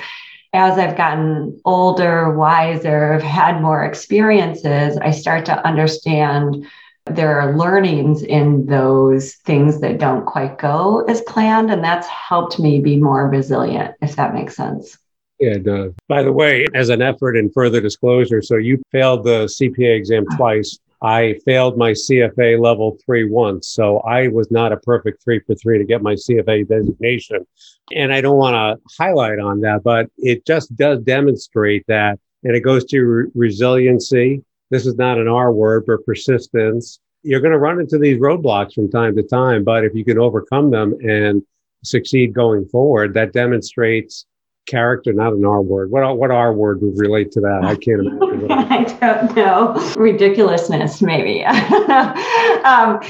as 0.54 0.78
I've 0.78 0.96
gotten 0.96 1.60
older, 1.64 2.34
wiser, 2.34 3.14
I've 3.14 3.22
had 3.22 3.62
more 3.62 3.84
experiences, 3.84 4.98
I 4.98 5.10
start 5.10 5.46
to 5.46 5.66
understand 5.66 6.66
there 7.06 7.40
are 7.40 7.56
learnings 7.56 8.22
in 8.22 8.66
those 8.66 9.34
things 9.34 9.80
that 9.80 9.98
don't 9.98 10.24
quite 10.24 10.58
go 10.58 11.04
as 11.08 11.20
planned. 11.22 11.70
And 11.70 11.82
that's 11.82 12.06
helped 12.06 12.60
me 12.60 12.80
be 12.80 12.96
more 12.96 13.28
resilient, 13.28 13.96
if 14.00 14.16
that 14.16 14.34
makes 14.34 14.54
sense. 14.54 14.98
And 15.42 15.68
uh, 15.68 15.88
by 16.06 16.22
the 16.22 16.32
way, 16.32 16.66
as 16.74 16.88
an 16.88 17.02
effort 17.02 17.36
in 17.36 17.50
further 17.50 17.80
disclosure, 17.80 18.40
so 18.40 18.56
you 18.56 18.80
failed 18.92 19.24
the 19.24 19.46
CPA 19.46 19.96
exam 19.96 20.24
twice. 20.36 20.78
I 21.02 21.34
failed 21.44 21.76
my 21.76 21.90
CFA 21.90 22.60
level 22.60 22.96
three 23.04 23.28
once. 23.28 23.68
So 23.68 23.98
I 24.00 24.28
was 24.28 24.52
not 24.52 24.70
a 24.70 24.76
perfect 24.76 25.24
three 25.24 25.40
for 25.40 25.56
three 25.56 25.76
to 25.78 25.84
get 25.84 26.00
my 26.00 26.14
CFA 26.14 26.68
designation. 26.68 27.44
And 27.92 28.12
I 28.12 28.20
don't 28.20 28.36
want 28.36 28.54
to 28.54 28.80
highlight 28.96 29.40
on 29.40 29.60
that, 29.62 29.82
but 29.82 30.08
it 30.18 30.46
just 30.46 30.74
does 30.76 31.00
demonstrate 31.00 31.84
that. 31.88 32.20
And 32.44 32.54
it 32.54 32.60
goes 32.60 32.84
to 32.86 33.00
re- 33.00 33.30
resiliency. 33.34 34.44
This 34.70 34.86
is 34.86 34.94
not 34.94 35.18
an 35.18 35.26
R 35.26 35.52
word, 35.52 35.84
but 35.88 36.06
persistence. 36.06 37.00
You're 37.24 37.40
going 37.40 37.52
to 37.52 37.58
run 37.58 37.80
into 37.80 37.98
these 37.98 38.18
roadblocks 38.18 38.74
from 38.74 38.88
time 38.88 39.16
to 39.16 39.22
time, 39.24 39.64
but 39.64 39.84
if 39.84 39.94
you 39.94 40.04
can 40.04 40.18
overcome 40.18 40.70
them 40.70 40.94
and 41.02 41.42
succeed 41.82 42.32
going 42.32 42.64
forward, 42.66 43.14
that 43.14 43.32
demonstrates 43.32 44.24
character, 44.66 45.12
not 45.12 45.32
an 45.32 45.44
R 45.44 45.62
word. 45.62 45.90
What 45.90 46.16
what 46.16 46.30
R 46.30 46.52
word 46.52 46.82
would 46.82 46.98
relate 46.98 47.32
to 47.32 47.40
that? 47.40 47.60
I 47.64 47.76
can't 47.76 48.06
imagine. 48.06 48.50
I 48.50 48.84
don't 48.84 49.36
know. 49.36 49.94
Ridiculousness, 49.96 51.02
maybe. 51.02 51.44
um, 51.44 53.00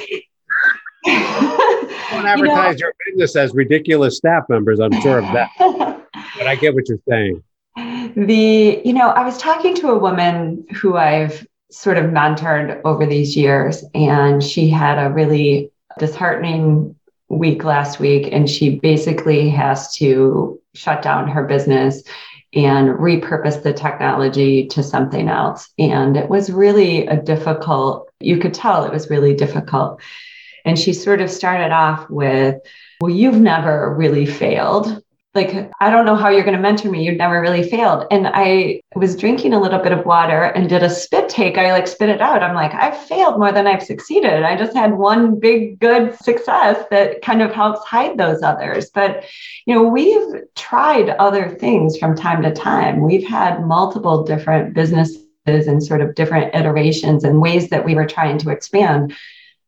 don't 1.04 2.26
advertise 2.26 2.38
you 2.38 2.46
know, 2.46 2.72
your 2.78 2.94
business 3.06 3.36
as 3.36 3.54
ridiculous 3.54 4.16
staff 4.16 4.44
members. 4.48 4.80
I'm 4.80 4.98
sure 5.00 5.18
of 5.18 5.24
that. 5.32 5.50
but 6.38 6.46
I 6.46 6.54
get 6.56 6.74
what 6.74 6.88
you're 6.88 6.98
saying. 7.08 7.42
The 8.14 8.82
you 8.84 8.92
know, 8.92 9.08
I 9.08 9.24
was 9.24 9.38
talking 9.38 9.74
to 9.76 9.88
a 9.88 9.98
woman 9.98 10.66
who 10.74 10.96
I've 10.96 11.46
sort 11.70 11.96
of 11.96 12.06
mentored 12.06 12.80
over 12.84 13.06
these 13.06 13.36
years, 13.36 13.84
and 13.94 14.42
she 14.42 14.68
had 14.68 14.98
a 14.98 15.10
really 15.12 15.70
disheartening 15.98 16.94
week 17.32 17.64
last 17.64 17.98
week, 17.98 18.28
and 18.30 18.48
she 18.48 18.78
basically 18.78 19.48
has 19.48 19.92
to 19.96 20.60
shut 20.74 21.02
down 21.02 21.28
her 21.28 21.44
business 21.44 22.02
and 22.54 22.90
repurpose 22.90 23.62
the 23.62 23.72
technology 23.72 24.66
to 24.68 24.82
something 24.82 25.28
else. 25.28 25.70
And 25.78 26.16
it 26.16 26.28
was 26.28 26.50
really 26.50 27.06
a 27.06 27.16
difficult, 27.16 28.10
you 28.20 28.36
could 28.36 28.52
tell 28.52 28.84
it 28.84 28.92
was 28.92 29.08
really 29.08 29.34
difficult. 29.34 30.00
And 30.64 30.78
she 30.78 30.92
sort 30.92 31.22
of 31.22 31.30
started 31.30 31.72
off 31.72 32.08
with, 32.10 32.56
Well, 33.00 33.10
you've 33.10 33.40
never 33.40 33.94
really 33.94 34.26
failed 34.26 35.02
like 35.34 35.70
i 35.80 35.90
don't 35.90 36.04
know 36.04 36.14
how 36.14 36.28
you're 36.28 36.44
going 36.44 36.56
to 36.56 36.60
mentor 36.60 36.90
me. 36.90 37.04
You've 37.04 37.16
never 37.16 37.40
really 37.40 37.68
failed. 37.68 38.06
And 38.10 38.28
i 38.28 38.80
was 38.94 39.16
drinking 39.16 39.54
a 39.54 39.60
little 39.60 39.78
bit 39.78 39.92
of 39.92 40.04
water 40.04 40.44
and 40.44 40.68
did 40.68 40.82
a 40.82 40.90
spit 40.90 41.28
take. 41.28 41.56
I 41.56 41.72
like 41.72 41.86
spit 41.86 42.08
it 42.08 42.20
out. 42.20 42.42
I'm 42.42 42.54
like 42.54 42.74
i've 42.74 42.96
failed 43.06 43.38
more 43.38 43.52
than 43.52 43.66
i've 43.66 43.82
succeeded. 43.82 44.42
I 44.42 44.56
just 44.56 44.76
had 44.76 44.92
one 44.92 45.38
big 45.38 45.78
good 45.80 46.14
success 46.16 46.84
that 46.90 47.22
kind 47.22 47.42
of 47.42 47.52
helps 47.52 47.84
hide 47.86 48.18
those 48.18 48.42
others. 48.42 48.90
But 48.90 49.24
you 49.66 49.74
know 49.74 49.82
we've 49.82 50.42
tried 50.54 51.10
other 51.10 51.48
things 51.48 51.96
from 51.96 52.16
time 52.16 52.42
to 52.42 52.52
time. 52.52 53.00
We've 53.00 53.26
had 53.26 53.66
multiple 53.66 54.24
different 54.24 54.74
businesses 54.74 55.22
and 55.46 55.82
sort 55.82 56.02
of 56.02 56.14
different 56.14 56.54
iterations 56.54 57.24
and 57.24 57.40
ways 57.40 57.70
that 57.70 57.84
we 57.84 57.94
were 57.94 58.06
trying 58.06 58.38
to 58.38 58.50
expand 58.50 59.14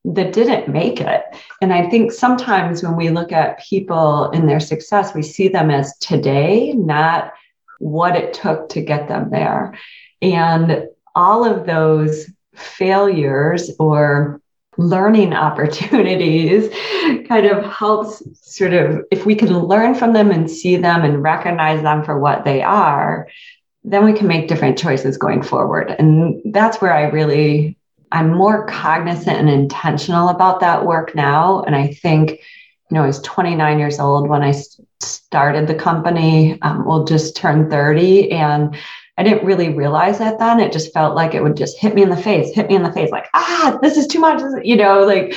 that 0.05 0.33
didn't 0.33 0.69
make 0.69 1.01
it. 1.01 1.25
And 1.63 1.73
I 1.73 1.89
think 1.89 2.13
sometimes 2.13 2.83
when 2.83 2.97
we 2.97 3.09
look 3.09 3.33
at 3.33 3.61
people 3.61 4.31
in 4.31 4.47
their 4.47 4.61
success, 4.61 5.15
we 5.15 5.23
see 5.23 5.49
them 5.49 5.71
as 5.71 5.97
today, 5.99 6.73
not 6.73 7.33
what 7.79 8.17
it 8.17 8.35
took 8.35 8.69
to 8.71 8.83
get 8.83 9.09
them 9.09 9.31
there. 9.31 9.79
And 10.21 10.89
all 11.15 11.45
of 11.45 11.67
those 11.67 12.31
failures 12.55 13.71
or 13.79 14.41
learning 14.77 15.33
opportunities 15.33 16.69
kind 17.29 17.47
of 17.47 17.65
helps 17.65 18.23
sort 18.41 18.73
of 18.73 19.05
if 19.11 19.25
we 19.25 19.35
can 19.35 19.57
learn 19.57 19.95
from 19.95 20.13
them 20.13 20.31
and 20.31 20.51
see 20.51 20.77
them 20.77 21.05
and 21.05 21.23
recognize 21.23 21.83
them 21.83 22.05
for 22.05 22.19
what 22.19 22.45
they 22.45 22.61
are 22.63 23.29
then 23.85 24.05
we 24.05 24.15
can 24.15 24.27
make 24.27 24.49
different 24.49 24.77
choices 24.77 25.17
going 25.17 25.43
forward 25.43 25.95
and 25.99 26.41
that's 26.53 26.81
where 26.81 26.93
i 26.93 27.05
really 27.05 27.79
I'm 28.15 28.31
more 28.31 28.65
cognizant 28.67 29.37
and 29.37 29.51
intentional 29.51 30.29
about 30.29 30.61
that 30.61 30.87
work 30.87 31.17
now. 31.17 31.65
And 31.65 31.75
I 31.75 31.89
think, 31.89 32.31
you 32.31 32.39
know, 32.93 33.03
I 33.03 33.07
was 33.09 33.21
29 33.23 33.79
years 33.81 33.99
old 33.99 34.29
when 34.29 34.43
I 34.43 34.55
started 35.01 35.67
the 35.67 35.75
company. 35.75 36.57
Um, 36.63 36.85
we'll 36.87 37.05
just 37.05 37.37
turn 37.37 37.69
30. 37.69 38.31
And 38.31 38.77
I 39.19 39.25
didn't 39.25 39.45
really 39.45 39.75
realize 39.75 40.19
that 40.19 40.39
then. 40.39 40.61
It 40.61 40.73
just 40.73 40.93
felt 40.93 41.17
like 41.17 41.35
it 41.35 41.43
would 41.43 41.57
just 41.57 41.77
hit 41.77 41.97
me 41.97 42.03
in 42.05 42.09
the 42.09 42.17
face, 42.17 42.55
hit 42.55 42.69
me 42.69 42.77
in 42.77 42.85
the 42.85 42.93
face, 42.93 43.11
like, 43.11 43.27
ah, 43.35 43.79
this 43.83 43.97
is 43.97 44.07
too 44.07 44.21
much, 44.21 44.41
you 44.63 44.77
know, 44.77 45.05
like 45.05 45.35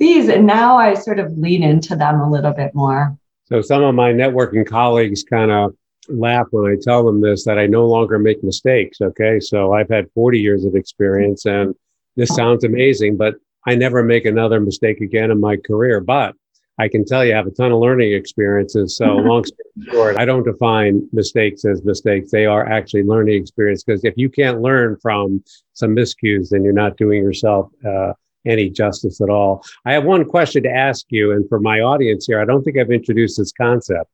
these. 0.00 0.28
And 0.28 0.46
now 0.46 0.76
I 0.76 0.94
sort 0.94 1.20
of 1.20 1.30
lean 1.38 1.62
into 1.62 1.94
them 1.94 2.20
a 2.20 2.28
little 2.28 2.52
bit 2.52 2.74
more. 2.74 3.16
So 3.44 3.60
some 3.60 3.84
of 3.84 3.94
my 3.94 4.12
networking 4.12 4.66
colleagues 4.66 5.22
kind 5.22 5.52
of 5.52 5.76
laugh 6.08 6.48
when 6.50 6.72
I 6.72 6.76
tell 6.80 7.04
them 7.04 7.20
this 7.20 7.44
that 7.44 7.56
I 7.58 7.66
no 7.66 7.86
longer 7.86 8.18
make 8.18 8.42
mistakes. 8.42 9.00
Okay. 9.00 9.38
So 9.38 9.74
I've 9.74 9.88
had 9.88 10.10
40 10.12 10.40
years 10.40 10.64
of 10.64 10.74
experience 10.74 11.46
and 11.46 11.72
this 12.16 12.34
sounds 12.34 12.64
amazing, 12.64 13.16
but 13.16 13.34
I 13.66 13.74
never 13.74 14.02
make 14.02 14.24
another 14.24 14.60
mistake 14.60 15.00
again 15.00 15.30
in 15.30 15.40
my 15.40 15.56
career. 15.56 16.00
But 16.00 16.34
I 16.78 16.88
can 16.88 17.04
tell 17.04 17.24
you 17.24 17.32
I 17.32 17.36
have 17.36 17.46
a 17.46 17.50
ton 17.50 17.72
of 17.72 17.78
learning 17.80 18.12
experiences. 18.12 18.96
So 18.96 19.06
long 19.16 19.44
story 19.44 19.66
short, 19.90 20.18
I 20.18 20.24
don't 20.24 20.44
define 20.44 21.08
mistakes 21.12 21.64
as 21.64 21.82
mistakes. 21.84 22.30
They 22.30 22.46
are 22.46 22.66
actually 22.66 23.02
learning 23.02 23.40
experience 23.40 23.82
because 23.82 24.04
if 24.04 24.14
you 24.16 24.28
can't 24.28 24.60
learn 24.60 24.96
from 25.00 25.42
some 25.72 25.94
miscues, 25.94 26.50
then 26.50 26.62
you're 26.62 26.72
not 26.72 26.96
doing 26.96 27.22
yourself 27.22 27.70
uh, 27.86 28.12
any 28.44 28.70
justice 28.70 29.20
at 29.20 29.30
all. 29.30 29.64
I 29.84 29.92
have 29.92 30.04
one 30.04 30.24
question 30.24 30.62
to 30.64 30.70
ask 30.70 31.06
you. 31.08 31.32
And 31.32 31.48
for 31.48 31.60
my 31.60 31.80
audience 31.80 32.26
here, 32.26 32.40
I 32.40 32.44
don't 32.44 32.62
think 32.62 32.78
I've 32.78 32.90
introduced 32.90 33.38
this 33.38 33.52
concept, 33.52 34.10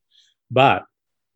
but 0.51 0.85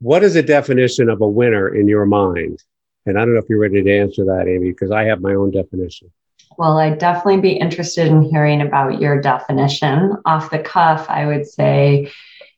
what 0.01 0.23
is 0.23 0.35
the 0.35 0.43
definition 0.43 1.09
of 1.09 1.21
a 1.21 1.29
winner 1.29 1.75
in 1.75 1.89
your 1.89 2.07
mind? 2.07 2.63
And 3.07 3.19
I 3.19 3.21
don't 3.25 3.35
know 3.35 3.41
if 3.41 3.49
you're 3.49 3.61
ready 3.61 3.83
to 3.83 3.99
answer 3.99 4.25
that, 4.25 4.47
Amy, 4.49 4.71
because 4.71 4.91
I 4.91 5.05
have 5.05 5.21
my 5.21 5.35
own 5.35 5.51
definition. 5.51 6.11
Well, 6.59 6.79
I'd 6.79 6.99
definitely 6.99 7.41
be 7.41 7.53
interested 7.53 8.07
in 8.07 8.23
hearing 8.23 8.63
about 8.63 9.01
your 9.01 9.21
definition. 9.21 10.17
Off 10.25 10.51
the 10.51 10.59
cuff, 10.59 11.07
I 11.09 11.27
would 11.27 11.47
say 11.47 12.11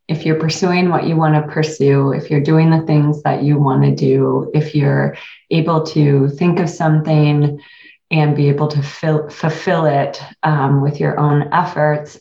if 0.09 0.25
you're 0.25 0.41
pursuing 0.41 0.89
what 0.89 1.07
you 1.07 1.17
want 1.17 1.35
to 1.35 1.53
pursue, 1.53 2.13
if 2.13 2.31
you're 2.31 2.41
doing 2.41 2.71
the 2.71 2.87
things 2.87 3.23
that 3.23 3.43
you 3.43 3.59
want 3.59 3.83
to 3.85 3.95
do, 3.95 4.51
if 4.55 4.75
you're 4.75 5.17
able 5.51 5.83
to 5.87 6.29
think 6.31 6.61
of 6.61 6.71
something 6.71 7.61
and 8.11 8.37
be 8.37 8.49
able 8.49 8.69
to 8.69 8.83
fill, 8.83 9.29
fulfill 9.29 9.85
it 9.85 10.23
um, 10.43 10.81
with 10.81 10.99
your 10.99 11.19
own 11.19 11.53
efforts, 11.53 12.19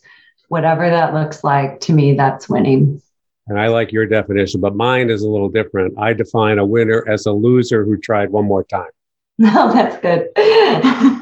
whatever 0.50 0.89
that 0.89 1.13
looks 1.13 1.43
like, 1.43 1.80
to 1.82 1.93
me, 1.93 2.13
that's 2.13 2.50
winning. 2.50 3.02
And 3.48 3.58
I 3.58 3.67
like 3.67 3.93
your 3.93 4.06
definition, 4.06 4.60
but 4.60 4.76
mine 4.76 5.10
is 5.10 5.22
a 5.22 5.30
little 5.30 5.48
different. 5.48 5.98
I 5.98 6.12
define 6.12 6.60
a 6.60 6.65
winner 6.65 7.06
as 7.08 7.26
a 7.26 7.32
loser 7.32 7.86
who 7.86 7.96
tried 7.96 8.32
one 8.32 8.46
more 8.46 8.63
time. 8.63 8.89
No, 9.39 9.72
that's 9.72 9.98
good. 10.02 10.32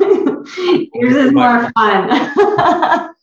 Yours 0.93 1.15
is 1.15 1.31
more 1.31 1.71
fun. 1.71 2.09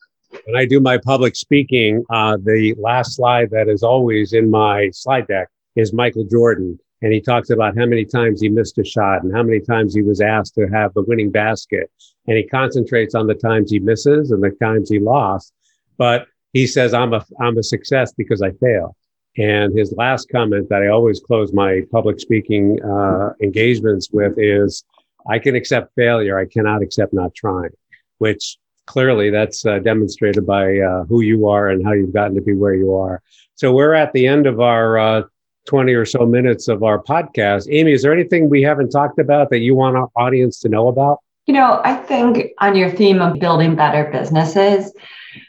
when 0.44 0.56
I 0.56 0.66
do 0.66 0.80
my 0.80 0.98
public 0.98 1.36
speaking, 1.36 2.04
uh, 2.10 2.36
the 2.42 2.74
last 2.78 3.16
slide 3.16 3.50
that 3.50 3.68
is 3.68 3.82
always 3.82 4.32
in 4.32 4.50
my 4.50 4.90
slide 4.92 5.26
deck 5.28 5.48
is 5.76 5.92
Michael 5.92 6.24
Jordan. 6.24 6.78
And 7.02 7.12
he 7.12 7.20
talks 7.20 7.50
about 7.50 7.76
how 7.76 7.86
many 7.86 8.04
times 8.04 8.40
he 8.40 8.48
missed 8.48 8.78
a 8.78 8.84
shot 8.84 9.22
and 9.22 9.34
how 9.34 9.42
many 9.42 9.60
times 9.60 9.94
he 9.94 10.02
was 10.02 10.20
asked 10.20 10.54
to 10.54 10.66
have 10.68 10.94
the 10.94 11.02
winning 11.02 11.30
basket. 11.30 11.90
And 12.28 12.36
he 12.36 12.46
concentrates 12.46 13.14
on 13.14 13.26
the 13.26 13.34
times 13.34 13.70
he 13.70 13.80
misses 13.80 14.30
and 14.30 14.42
the 14.42 14.50
times 14.50 14.88
he 14.88 15.00
lost. 15.00 15.52
But 15.98 16.26
he 16.52 16.66
says, 16.66 16.94
I'm 16.94 17.12
a, 17.12 17.24
I'm 17.40 17.58
a 17.58 17.62
success 17.62 18.12
because 18.12 18.40
I 18.40 18.52
fail. 18.52 18.96
And 19.36 19.76
his 19.76 19.92
last 19.96 20.28
comment 20.30 20.68
that 20.68 20.82
I 20.82 20.88
always 20.88 21.20
close 21.20 21.52
my 21.52 21.82
public 21.90 22.20
speaking 22.20 22.78
uh, 22.82 23.32
engagements 23.42 24.10
with 24.12 24.34
is, 24.38 24.84
I 25.28 25.38
can 25.38 25.54
accept 25.54 25.94
failure. 25.94 26.38
I 26.38 26.46
cannot 26.46 26.82
accept 26.82 27.12
not 27.12 27.34
trying, 27.34 27.70
which 28.18 28.58
clearly 28.86 29.30
that's 29.30 29.64
uh, 29.64 29.78
demonstrated 29.78 30.46
by 30.46 30.78
uh, 30.78 31.04
who 31.04 31.20
you 31.22 31.48
are 31.48 31.68
and 31.68 31.84
how 31.84 31.92
you've 31.92 32.12
gotten 32.12 32.34
to 32.34 32.42
be 32.42 32.54
where 32.54 32.74
you 32.74 32.94
are. 32.94 33.22
So 33.54 33.72
we're 33.72 33.94
at 33.94 34.12
the 34.12 34.26
end 34.26 34.46
of 34.46 34.60
our 34.60 34.98
uh, 34.98 35.22
20 35.66 35.92
or 35.94 36.04
so 36.04 36.26
minutes 36.26 36.68
of 36.68 36.82
our 36.82 37.02
podcast. 37.02 37.68
Amy, 37.70 37.92
is 37.92 38.02
there 38.02 38.12
anything 38.12 38.48
we 38.48 38.62
haven't 38.62 38.90
talked 38.90 39.18
about 39.18 39.50
that 39.50 39.60
you 39.60 39.74
want 39.74 39.96
our 39.96 40.08
audience 40.16 40.58
to 40.60 40.68
know 40.68 40.88
about? 40.88 41.18
You 41.46 41.54
know, 41.54 41.80
I 41.84 41.96
think 41.96 42.52
on 42.58 42.76
your 42.76 42.90
theme 42.90 43.20
of 43.20 43.38
building 43.38 43.74
better 43.74 44.10
businesses, 44.10 44.92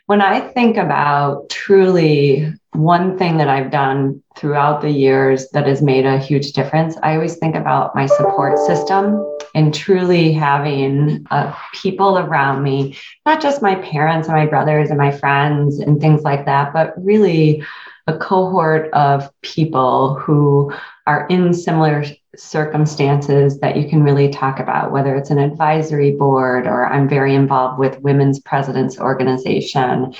when 0.05 0.21
I 0.21 0.39
think 0.39 0.77
about 0.77 1.49
truly 1.49 2.51
one 2.73 3.17
thing 3.17 3.37
that 3.37 3.47
I've 3.47 3.71
done 3.71 4.21
throughout 4.35 4.81
the 4.81 4.89
years 4.89 5.49
that 5.51 5.67
has 5.67 5.81
made 5.81 6.05
a 6.05 6.17
huge 6.17 6.53
difference, 6.53 6.97
I 7.03 7.15
always 7.15 7.37
think 7.37 7.55
about 7.55 7.95
my 7.95 8.07
support 8.07 8.57
system 8.59 9.23
and 9.53 9.73
truly 9.73 10.31
having 10.33 11.25
uh, 11.29 11.55
people 11.73 12.17
around 12.17 12.63
me, 12.63 12.97
not 13.25 13.41
just 13.41 13.61
my 13.61 13.75
parents 13.75 14.27
and 14.27 14.37
my 14.37 14.45
brothers 14.45 14.89
and 14.89 14.97
my 14.97 15.11
friends 15.11 15.79
and 15.79 16.01
things 16.01 16.23
like 16.23 16.45
that, 16.45 16.73
but 16.73 16.93
really 16.97 17.63
a 18.07 18.17
cohort 18.17 18.91
of 18.93 19.29
people 19.41 20.15
who 20.15 20.73
are 21.05 21.27
in 21.27 21.53
similar 21.53 22.03
circumstances 22.35 23.59
that 23.59 23.77
you 23.77 23.87
can 23.87 24.03
really 24.03 24.29
talk 24.29 24.59
about, 24.59 24.91
whether 24.91 25.15
it's 25.15 25.29
an 25.29 25.37
advisory 25.37 26.11
board 26.11 26.65
or 26.65 26.87
I'm 26.87 27.07
very 27.07 27.35
involved 27.35 27.79
with 27.79 27.99
Women's 27.99 28.39
Presidents 28.39 28.99
Organization. 28.99 30.13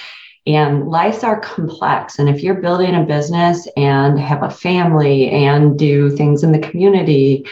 And 0.46 0.88
lives 0.90 1.24
are 1.24 1.40
complex. 1.40 2.20
And 2.20 2.28
if 2.28 2.44
you're 2.44 2.62
building 2.62 2.96
a 2.96 3.04
business 3.04 3.68
and 3.78 4.20
have 4.20 4.44
a 4.44 4.50
family 4.50 5.30
and 5.30 5.80
do 5.80 6.10
things 6.10 6.44
in 6.44 6.52
the 6.52 6.60
community, 6.60 7.46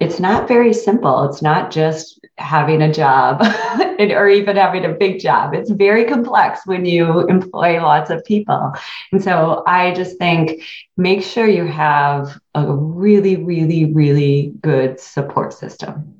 it's 0.00 0.18
not 0.18 0.48
very 0.48 0.72
simple. 0.72 1.24
It's 1.24 1.42
not 1.42 1.70
just 1.70 2.18
having 2.38 2.80
a 2.80 2.90
job 2.90 3.42
or 3.98 4.28
even 4.28 4.56
having 4.56 4.86
a 4.86 4.94
big 4.94 5.20
job. 5.20 5.52
It's 5.54 5.70
very 5.70 6.06
complex 6.06 6.66
when 6.66 6.86
you 6.86 7.28
employ 7.28 7.82
lots 7.82 8.08
of 8.08 8.24
people. 8.24 8.72
And 9.12 9.22
so 9.22 9.62
I 9.66 9.92
just 9.92 10.16
think 10.16 10.62
make 10.96 11.22
sure 11.22 11.46
you 11.46 11.66
have 11.66 12.40
a 12.54 12.72
really, 12.72 13.36
really, 13.36 13.92
really 13.92 14.54
good 14.62 14.98
support 14.98 15.52
system. 15.52 16.14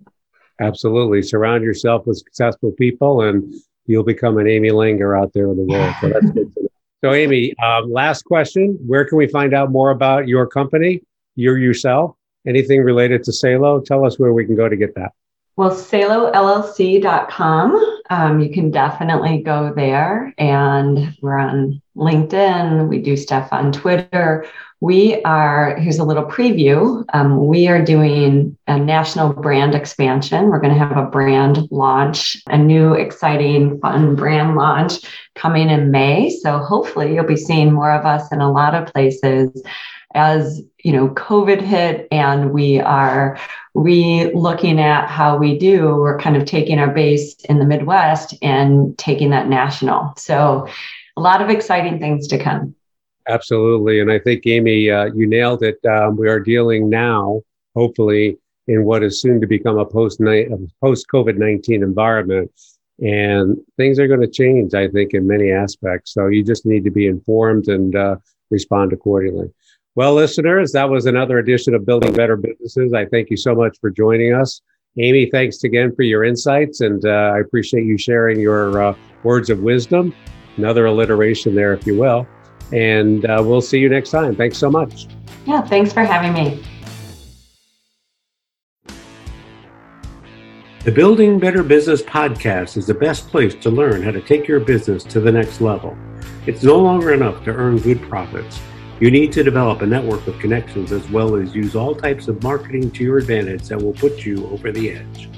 Absolutely. 0.61 1.23
Surround 1.23 1.65
yourself 1.65 2.07
with 2.07 2.19
successful 2.19 2.73
people 2.73 3.23
and 3.23 3.55
you'll 3.87 4.05
become 4.05 4.37
an 4.37 4.47
Amy 4.47 4.69
Langer 4.69 5.19
out 5.19 5.33
there 5.33 5.51
in 5.51 5.57
the 5.57 5.63
world. 5.63 5.95
So 6.03 6.09
that's 6.11 6.31
good 6.33 6.55
to 6.55 6.63
know. 6.63 6.69
So, 7.03 7.15
Amy, 7.15 7.55
um, 7.57 7.91
last 7.91 8.27
question 8.27 8.79
Where 8.87 9.07
can 9.07 9.17
we 9.17 9.27
find 9.27 9.55
out 9.55 9.71
more 9.71 9.91
about 9.91 10.29
your 10.29 10.47
company, 10.47 11.01
you 11.35 11.55
yourself? 11.55 12.15
Anything 12.47 12.83
related 12.83 13.25
to 13.25 13.33
Salo, 13.33 13.81
tell 13.81 14.05
us 14.05 14.19
where 14.19 14.33
we 14.33 14.45
can 14.45 14.57
go 14.57 14.69
to 14.69 14.77
get 14.77 14.95
that. 14.95 15.13
Well, 15.57 15.71
salollc.com. 15.73 16.41
Um, 18.09 18.41
you 18.41 18.51
can 18.51 18.71
definitely 18.71 19.43
go 19.43 19.73
there. 19.75 20.33
And 20.39 21.17
we're 21.21 21.39
on 21.39 21.83
LinkedIn. 21.97 22.89
We 22.89 23.01
do 23.01 23.17
stuff 23.17 23.49
on 23.53 23.73
Twitter. 23.73 24.47
We 24.81 25.23
are, 25.25 25.77
here's 25.77 25.99
a 25.99 26.05
little 26.05 26.25
preview. 26.25 27.05
Um, 27.13 27.47
we 27.47 27.69
are 27.69 27.85
doing 27.85 28.57
a 28.67 28.79
national 28.79 29.35
brand 29.35 29.75
expansion. 29.75 30.47
We're 30.47 30.61
going 30.61 30.73
to 30.73 30.79
have 30.79 30.97
a 30.97 31.11
brand 31.11 31.69
launch, 31.71 32.43
a 32.47 32.57
new, 32.57 32.95
exciting, 32.95 33.79
fun 33.81 34.17
brand 34.17 34.57
launch 34.57 35.01
coming 35.35 35.69
in 35.69 35.91
May. 35.91 36.31
So 36.31 36.57
hopefully 36.59 37.15
you'll 37.15 37.27
be 37.27 37.37
seeing 37.37 37.71
more 37.71 37.93
of 37.93 38.07
us 38.07 38.33
in 38.33 38.41
a 38.41 38.51
lot 38.51 38.75
of 38.75 38.91
places 38.91 39.63
as 40.15 40.63
you 40.83 40.93
know 40.93 41.09
covid 41.11 41.61
hit 41.61 42.09
and 42.11 42.53
we 42.53 42.81
are 42.81 43.39
re-looking 43.75 44.81
at 44.81 45.09
how 45.09 45.37
we 45.37 45.57
do 45.59 45.95
we're 45.95 46.19
kind 46.19 46.37
of 46.37 46.45
taking 46.45 46.79
our 46.79 46.91
base 46.91 47.35
in 47.45 47.59
the 47.59 47.65
midwest 47.65 48.35
and 48.43 48.97
taking 48.99 49.31
that 49.31 49.49
national. 49.49 50.13
So 50.17 50.67
a 51.17 51.21
lot 51.21 51.41
of 51.41 51.51
exciting 51.51 51.99
things 51.99 52.27
to 52.29 52.39
come. 52.39 52.75
Absolutely. 53.29 54.01
And 54.01 54.11
i 54.11 54.19
think 54.19 54.47
amy 54.47 54.91
uh, 54.91 55.07
you 55.15 55.27
nailed 55.27 55.63
it. 55.63 55.79
Um, 55.85 56.17
we 56.17 56.29
are 56.29 56.41
dealing 56.41 56.91
now 56.91 57.43
hopefully 57.77 58.37
in 58.67 58.85
what 58.85 59.03
is 59.03 59.21
soon 59.21 59.41
to 59.41 59.47
become 59.47 59.79
a 59.79 59.85
post 59.85 60.21
post 60.83 61.07
covid-19 61.13 61.83
environment. 61.83 62.51
And 62.99 63.57
things 63.77 63.99
are 63.99 64.09
going 64.09 64.21
to 64.21 64.29
change 64.29 64.75
i 64.75 64.89
think 64.89 65.15
in 65.15 65.27
many 65.27 65.53
aspects. 65.53 66.13
So 66.13 66.27
you 66.27 66.43
just 66.43 66.67
need 66.67 66.85
to 66.85 66.91
be 66.91 67.07
informed 67.07 67.69
and 67.69 67.95
uh, 67.95 68.17
respond 68.51 68.93
accordingly 68.93 69.53
well, 69.97 70.15
listeners, 70.15 70.73
that 70.73 70.89
was 70.89 71.07
another 71.07 71.39
edition 71.39 71.75
of 71.75 71.85
Building 71.85 72.13
Better 72.13 72.37
Businesses. 72.37 72.93
I 72.95 73.07
thank 73.07 73.31
you 73.31 73.37
so 73.37 73.55
much 73.55 73.77
for 73.81 73.91
joining 73.91 74.33
us. 74.33 74.61
Amy, 74.99 75.31
thanks 75.31 75.63
again 75.65 75.95
for 75.95 76.03
your 76.03 76.25
insights, 76.25 76.81
and 76.81 77.05
uh, 77.05 77.33
I 77.35 77.41
appreciate 77.41 77.85
you 77.85 77.97
sharing 77.97 78.41
your 78.41 78.83
uh, 78.83 78.95
words 79.23 79.51
of 79.51 79.61
wisdom. 79.61 80.15
Another 80.57 80.87
alliteration 80.87 81.55
there, 81.55 81.73
if 81.73 81.87
you 81.87 81.99
will. 81.99 82.27
And 82.73 83.25
uh, 83.25 83.43
we'll 83.45 83.61
see 83.61 83.79
you 83.79 83.89
next 83.89 84.11
time. 84.11 84.37
Thanks 84.37 84.59
so 84.59 84.71
much. 84.71 85.07
Yeah, 85.47 85.63
thanks 85.63 85.93
for 85.93 86.05
having 86.05 86.33
me. 86.33 86.63
The 90.85 90.93
Building 90.93 91.39
Better 91.39 91.63
Business 91.63 92.03
podcast 92.03 92.77
is 92.77 92.87
the 92.87 92.95
best 92.95 93.29
place 93.29 93.55
to 93.57 93.71
learn 93.71 94.03
how 94.03 94.13
to 94.13 94.21
take 94.21 94.49
your 94.49 94.61
business 94.61 95.05
to 95.05 95.21
the 95.21 95.31
next 95.31 95.61
level. 95.61 95.97
It's 96.47 96.63
no 96.63 96.79
longer 96.79 97.13
enough 97.13 97.45
to 97.45 97.53
earn 97.53 97.79
good 97.79 98.01
profits. 98.03 98.61
You 99.01 99.11
need 99.11 99.33
to 99.33 99.43
develop 99.43 99.81
a 99.81 99.87
network 99.87 100.27
of 100.27 100.39
connections 100.39 100.93
as 100.93 101.09
well 101.09 101.35
as 101.35 101.55
use 101.55 101.75
all 101.75 101.95
types 101.95 102.29
of 102.29 102.43
marketing 102.43 102.91
to 102.91 103.03
your 103.03 103.17
advantage 103.17 103.67
that 103.69 103.81
will 103.81 103.95
put 103.95 104.27
you 104.27 104.47
over 104.49 104.71
the 104.71 104.91
edge. 104.91 105.31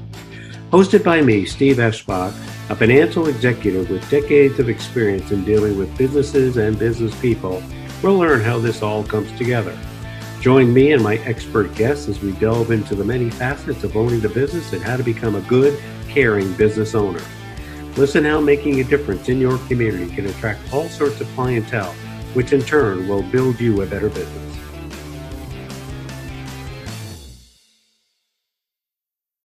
Hosted 0.72 1.04
by 1.04 1.20
me, 1.20 1.44
Steve 1.44 1.76
Eschbach, 1.76 2.32
a 2.70 2.74
financial 2.74 3.28
executive 3.28 3.88
with 3.88 4.10
decades 4.10 4.58
of 4.58 4.68
experience 4.68 5.30
in 5.30 5.44
dealing 5.44 5.78
with 5.78 5.96
businesses 5.96 6.56
and 6.56 6.76
business 6.76 7.14
people, 7.20 7.62
we'll 8.02 8.18
learn 8.18 8.40
how 8.40 8.58
this 8.58 8.82
all 8.82 9.04
comes 9.04 9.30
together. 9.38 9.78
Join 10.40 10.74
me 10.74 10.90
and 10.90 11.00
my 11.00 11.18
expert 11.18 11.72
guests 11.76 12.08
as 12.08 12.20
we 12.20 12.32
delve 12.32 12.72
into 12.72 12.96
the 12.96 13.04
many 13.04 13.30
facets 13.30 13.84
of 13.84 13.96
owning 13.96 14.24
a 14.24 14.28
business 14.28 14.72
and 14.72 14.82
how 14.82 14.96
to 14.96 15.04
become 15.04 15.36
a 15.36 15.40
good, 15.42 15.80
caring 16.08 16.52
business 16.54 16.96
owner. 16.96 17.22
Listen 17.96 18.24
how 18.24 18.40
making 18.40 18.80
a 18.80 18.84
difference 18.84 19.28
in 19.28 19.38
your 19.38 19.58
community 19.68 20.12
can 20.12 20.26
attract 20.26 20.60
all 20.72 20.88
sorts 20.88 21.20
of 21.20 21.28
clientele 21.36 21.94
which 22.34 22.52
in 22.52 22.62
turn 22.62 23.06
will 23.08 23.22
build 23.22 23.60
you 23.60 23.82
a 23.82 23.86
better 23.86 24.08
business. 24.08 24.41